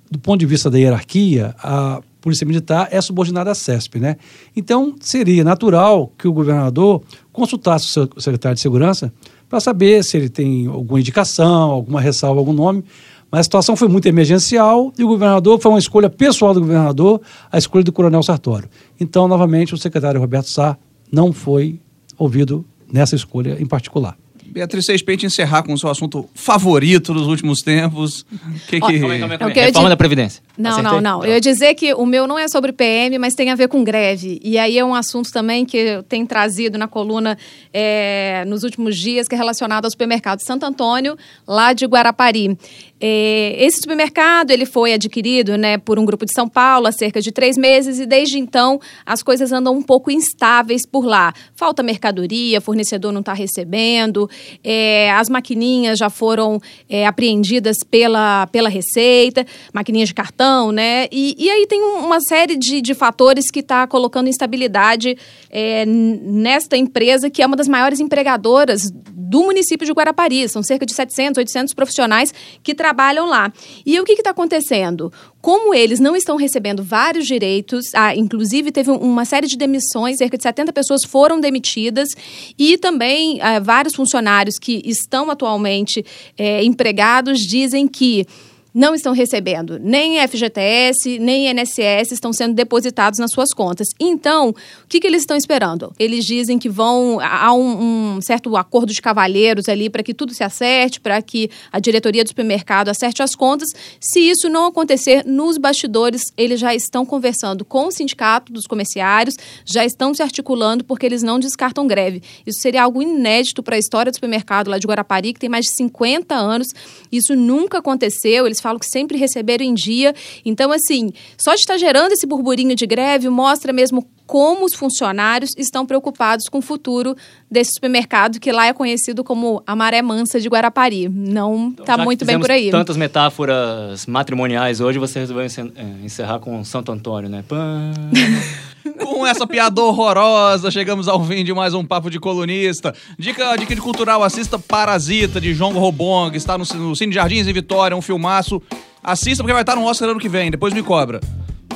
do 0.09 0.19
ponto 0.19 0.39
de 0.39 0.45
vista 0.45 0.69
da 0.69 0.77
hierarquia, 0.77 1.55
a 1.57 2.01
Polícia 2.19 2.45
Militar 2.45 2.87
é 2.91 3.01
subordinada 3.01 3.51
à 3.51 3.55
CESP, 3.55 3.99
né? 3.99 4.17
Então, 4.55 4.95
seria 4.99 5.43
natural 5.43 6.11
que 6.17 6.27
o 6.27 6.33
governador 6.33 7.01
consultasse 7.31 7.99
o, 7.99 8.09
o 8.15 8.21
secretário 8.21 8.55
de 8.55 8.61
Segurança 8.61 9.11
para 9.49 9.59
saber 9.59 10.03
se 10.03 10.17
ele 10.17 10.29
tem 10.29 10.67
alguma 10.67 10.99
indicação, 10.99 11.71
alguma 11.71 11.99
ressalva, 11.99 12.39
algum 12.39 12.53
nome, 12.53 12.83
mas 13.31 13.39
a 13.39 13.43
situação 13.43 13.75
foi 13.77 13.87
muito 13.87 14.07
emergencial 14.07 14.91
e 14.99 15.03
o 15.03 15.07
governador 15.07 15.59
foi 15.59 15.71
uma 15.71 15.79
escolha 15.79 16.09
pessoal 16.09 16.53
do 16.53 16.59
governador, 16.59 17.21
a 17.49 17.57
escolha 17.57 17.83
do 17.83 17.91
Coronel 17.91 18.21
Sartório. 18.21 18.69
Então, 18.99 19.27
novamente, 19.27 19.73
o 19.73 19.77
secretário 19.77 20.19
Roberto 20.19 20.49
Sá 20.49 20.77
não 21.09 21.31
foi 21.31 21.79
ouvido 22.17 22.65
nessa 22.91 23.15
escolha 23.15 23.57
em 23.59 23.65
particular. 23.65 24.17
Beatriz, 24.51 24.85
vocês 24.85 25.01
para 25.01 25.13
encerrar 25.13 25.63
com 25.63 25.71
o 25.71 25.77
seu 25.77 25.89
assunto 25.89 26.29
favorito 26.35 27.13
dos 27.13 27.25
últimos 27.27 27.61
tempos. 27.61 28.25
Que 28.67 28.81
que... 28.81 28.99
Calma, 28.99 29.17
calma, 29.17 29.37
calma. 29.37 29.53
Reforma 29.53 29.89
da 29.89 29.95
Previdência. 29.95 30.43
Não, 30.57 30.71
Acertei? 30.71 30.91
não, 30.91 31.01
não. 31.01 31.25
Eu 31.25 31.31
ia 31.31 31.39
dizer 31.39 31.73
que 31.73 31.93
o 31.93 32.05
meu 32.05 32.27
não 32.27 32.37
é 32.37 32.49
sobre 32.49 32.73
PM, 32.73 33.17
mas 33.17 33.33
tem 33.33 33.49
a 33.49 33.55
ver 33.55 33.69
com 33.69 33.81
greve. 33.81 34.41
E 34.43 34.57
aí 34.57 34.77
é 34.77 34.83
um 34.83 34.93
assunto 34.93 35.31
também 35.31 35.65
que 35.65 35.77
eu 35.77 36.03
tenho 36.03 36.27
trazido 36.27 36.77
na 36.77 36.87
coluna 36.87 37.37
é, 37.73 38.43
nos 38.45 38.63
últimos 38.63 38.97
dias, 38.97 39.25
que 39.25 39.35
é 39.35 39.37
relacionado 39.37 39.85
ao 39.85 39.91
supermercado 39.91 40.41
Santo 40.41 40.65
Antônio, 40.65 41.17
lá 41.47 41.71
de 41.71 41.85
Guarapari. 41.85 42.57
É, 43.03 43.55
esse 43.57 43.81
supermercado 43.81 44.51
ele 44.51 44.63
foi 44.63 44.93
adquirido 44.93 45.57
né, 45.57 45.79
por 45.79 45.97
um 45.97 46.05
grupo 46.05 46.23
de 46.23 46.31
São 46.35 46.47
Paulo 46.47 46.85
há 46.85 46.91
cerca 46.91 47.19
de 47.19 47.31
três 47.31 47.57
meses 47.57 47.99
e 47.99 48.05
desde 48.05 48.37
então 48.37 48.79
as 49.03 49.23
coisas 49.23 49.51
andam 49.51 49.73
um 49.73 49.81
pouco 49.81 50.11
instáveis 50.11 50.85
por 50.85 51.03
lá. 51.03 51.33
Falta 51.55 51.81
mercadoria, 51.81 52.61
fornecedor 52.61 53.11
não 53.11 53.21
está 53.21 53.33
recebendo, 53.33 54.29
é, 54.63 55.09
as 55.13 55.29
maquininhas 55.29 55.97
já 55.97 56.11
foram 56.11 56.61
é, 56.87 57.07
apreendidas 57.07 57.77
pela, 57.89 58.45
pela 58.47 58.69
Receita, 58.69 59.47
maquininhas 59.73 60.09
de 60.09 60.13
cartão, 60.13 60.71
né? 60.71 61.07
E, 61.11 61.35
e 61.39 61.49
aí 61.49 61.65
tem 61.65 61.81
uma 61.81 62.19
série 62.21 62.55
de, 62.55 62.81
de 62.81 62.93
fatores 62.93 63.49
que 63.49 63.61
está 63.61 63.87
colocando 63.87 64.29
instabilidade 64.29 65.17
é, 65.49 65.85
nesta 65.87 66.77
empresa 66.77 67.31
que 67.31 67.41
é 67.41 67.47
uma 67.47 67.55
das 67.55 67.67
maiores 67.67 67.99
empregadoras 67.99 68.91
do 68.91 69.43
município 69.43 69.87
de 69.87 69.91
Guarapari. 69.91 70.47
São 70.47 70.61
cerca 70.61 70.85
de 70.85 70.93
700, 70.93 71.39
800 71.39 71.73
profissionais 71.73 72.33
que 72.61 72.75
trabalham 72.75 72.90
lá. 73.25 73.51
E 73.85 73.99
o 73.99 74.03
que 74.03 74.13
está 74.13 74.31
acontecendo? 74.31 75.11
Como 75.41 75.73
eles 75.73 75.99
não 75.99 76.15
estão 76.15 76.35
recebendo 76.35 76.83
vários 76.83 77.25
direitos, 77.25 77.85
ah, 77.95 78.15
inclusive 78.15 78.71
teve 78.71 78.91
uma 78.91 79.25
série 79.25 79.47
de 79.47 79.57
demissões, 79.57 80.17
cerca 80.17 80.37
de 80.37 80.43
70 80.43 80.71
pessoas 80.71 81.03
foram 81.03 81.39
demitidas, 81.39 82.09
e 82.57 82.77
também 82.77 83.41
ah, 83.41 83.59
vários 83.59 83.95
funcionários 83.95 84.59
que 84.59 84.81
estão 84.85 85.31
atualmente 85.31 86.05
eh, 86.37 86.63
empregados 86.63 87.39
dizem 87.39 87.87
que 87.87 88.25
não 88.73 88.95
estão 88.95 89.13
recebendo 89.13 89.77
nem 89.79 90.25
FGTS, 90.27 91.19
nem 91.19 91.49
INSS 91.49 92.11
estão 92.11 92.31
sendo 92.31 92.53
depositados 92.53 93.19
nas 93.19 93.31
suas 93.31 93.53
contas. 93.53 93.87
Então, 93.99 94.49
o 94.49 94.55
que, 94.87 94.99
que 94.99 95.07
eles 95.07 95.23
estão 95.23 95.35
esperando? 95.35 95.93
Eles 95.99 96.25
dizem 96.25 96.57
que 96.57 96.69
vão. 96.69 97.19
Há 97.21 97.53
um, 97.53 98.15
um 98.15 98.21
certo 98.21 98.55
acordo 98.55 98.93
de 98.93 99.01
cavalheiros 99.01 99.67
ali 99.67 99.89
para 99.89 100.03
que 100.03 100.13
tudo 100.13 100.33
se 100.33 100.43
acerte, 100.43 100.99
para 100.99 101.21
que 101.21 101.49
a 101.71 101.79
diretoria 101.79 102.23
do 102.23 102.27
supermercado 102.27 102.89
acerte 102.89 103.21
as 103.21 103.35
contas. 103.35 103.69
Se 103.99 104.19
isso 104.19 104.49
não 104.49 104.67
acontecer, 104.67 105.25
nos 105.25 105.57
bastidores, 105.57 106.23
eles 106.37 106.59
já 106.59 106.73
estão 106.73 107.05
conversando 107.05 107.65
com 107.65 107.87
o 107.87 107.91
sindicato 107.91 108.51
dos 108.51 108.65
comerciários, 108.65 109.35
já 109.65 109.85
estão 109.85 110.13
se 110.13 110.23
articulando 110.23 110.83
porque 110.83 111.05
eles 111.05 111.23
não 111.23 111.39
descartam 111.39 111.87
greve. 111.87 112.21
Isso 112.45 112.61
seria 112.61 112.83
algo 112.83 113.01
inédito 113.01 113.61
para 113.61 113.75
a 113.75 113.79
história 113.79 114.11
do 114.11 114.15
supermercado 114.15 114.69
lá 114.69 114.77
de 114.77 114.87
Guarapari, 114.87 115.33
que 115.33 115.39
tem 115.39 115.49
mais 115.49 115.65
de 115.65 115.75
50 115.75 116.35
anos. 116.35 116.67
Isso 117.11 117.35
nunca 117.35 117.79
aconteceu. 117.79 118.45
Eles 118.45 118.60
falam 118.61 118.79
que 118.79 118.85
sempre 118.85 119.17
receberam 119.17 119.65
em 119.65 119.73
dia. 119.73 120.13
Então, 120.45 120.71
assim, 120.71 121.11
só 121.37 121.53
de 121.53 121.61
estar 121.61 121.77
gerando 121.77 122.11
esse 122.11 122.25
burburinho 122.25 122.75
de 122.75 122.85
greve 122.85 123.29
mostra 123.29 123.73
mesmo 123.73 124.07
como 124.31 124.63
os 124.65 124.73
funcionários 124.73 125.49
estão 125.57 125.85
preocupados 125.85 126.45
com 126.49 126.59
o 126.59 126.61
futuro 126.61 127.17
desse 127.49 127.73
supermercado 127.73 128.39
que 128.39 128.49
lá 128.49 128.65
é 128.65 128.71
conhecido 128.71 129.25
como 129.25 129.61
a 129.67 129.75
maré 129.75 130.01
mansa 130.01 130.39
de 130.39 130.47
Guarapari. 130.47 131.09
Não 131.09 131.71
está 131.77 131.95
então, 131.95 132.05
muito 132.05 132.23
bem 132.23 132.39
por 132.39 132.49
aí. 132.49 132.71
Tantas 132.71 132.95
metáforas 132.95 134.05
matrimoniais 134.05 134.79
hoje, 134.79 134.97
você 134.97 135.19
resolveu 135.19 135.45
eh, 135.45 136.05
encerrar 136.05 136.39
com 136.39 136.63
Santo 136.63 136.93
Antônio, 136.93 137.29
né? 137.29 137.43
com 137.45 137.55
Com 138.99 139.25
essa 139.25 139.45
piada 139.45 139.79
horrorosa, 139.81 140.71
chegamos 140.71 141.07
ao 141.07 141.23
fim 141.23 141.43
de 141.43 141.53
mais 141.53 141.73
um 141.73 141.85
Papo 141.85 142.09
de 142.09 142.19
Colunista. 142.19 142.93
Dica, 143.17 143.55
dica 143.55 143.75
de 143.75 143.81
cultural, 143.81 144.23
assista 144.23 144.57
Parasita, 144.57 145.39
de 145.39 145.53
João 145.53 145.73
Robong, 145.73 146.35
está 146.35 146.57
no, 146.57 146.65
no 146.75 146.95
Cine 146.95 147.13
Jardins 147.13 147.47
em 147.47 147.53
Vitória, 147.53 147.95
um 147.95 148.01
filmaço. 148.01 148.61
Assista 149.03 149.43
porque 149.43 149.53
vai 149.53 149.61
estar 149.61 149.75
no 149.75 149.83
Oscar 149.83 150.09
ano 150.09 150.19
que 150.19 150.29
vem, 150.29 150.49
depois 150.49 150.73
me 150.73 150.81
cobra. 150.81 151.21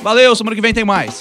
Valeu, 0.02 0.34
semana 0.34 0.56
que 0.56 0.62
vem 0.62 0.74
tem 0.74 0.84
mais. 0.84 1.20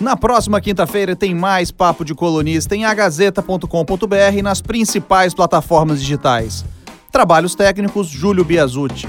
Na 0.00 0.16
próxima 0.16 0.60
quinta-feira 0.62 1.14
tem 1.14 1.34
mais 1.34 1.70
Papo 1.70 2.04
de 2.04 2.14
Colunista 2.14 2.74
em 2.74 2.86
agazeta.com.br 2.86 4.36
e 4.36 4.42
nas 4.42 4.62
principais 4.62 5.34
plataformas 5.34 6.00
digitais. 6.00 6.64
Trabalhos 7.12 7.54
técnicos, 7.54 8.08
Júlio 8.08 8.44
Biasucci. 8.44 9.08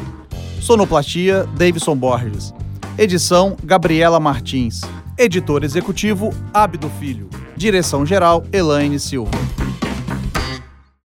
Sonoplastia, 0.59 1.47
Davidson 1.55 1.95
Borges. 1.95 2.53
Edição, 2.97 3.55
Gabriela 3.63 4.19
Martins. 4.19 4.81
Editor 5.17 5.63
executivo, 5.63 6.33
Abdo 6.53 6.89
Filho. 6.99 7.29
Direção 7.55 8.05
geral, 8.05 8.43
Elaine 8.51 8.99
Silva. 8.99 9.31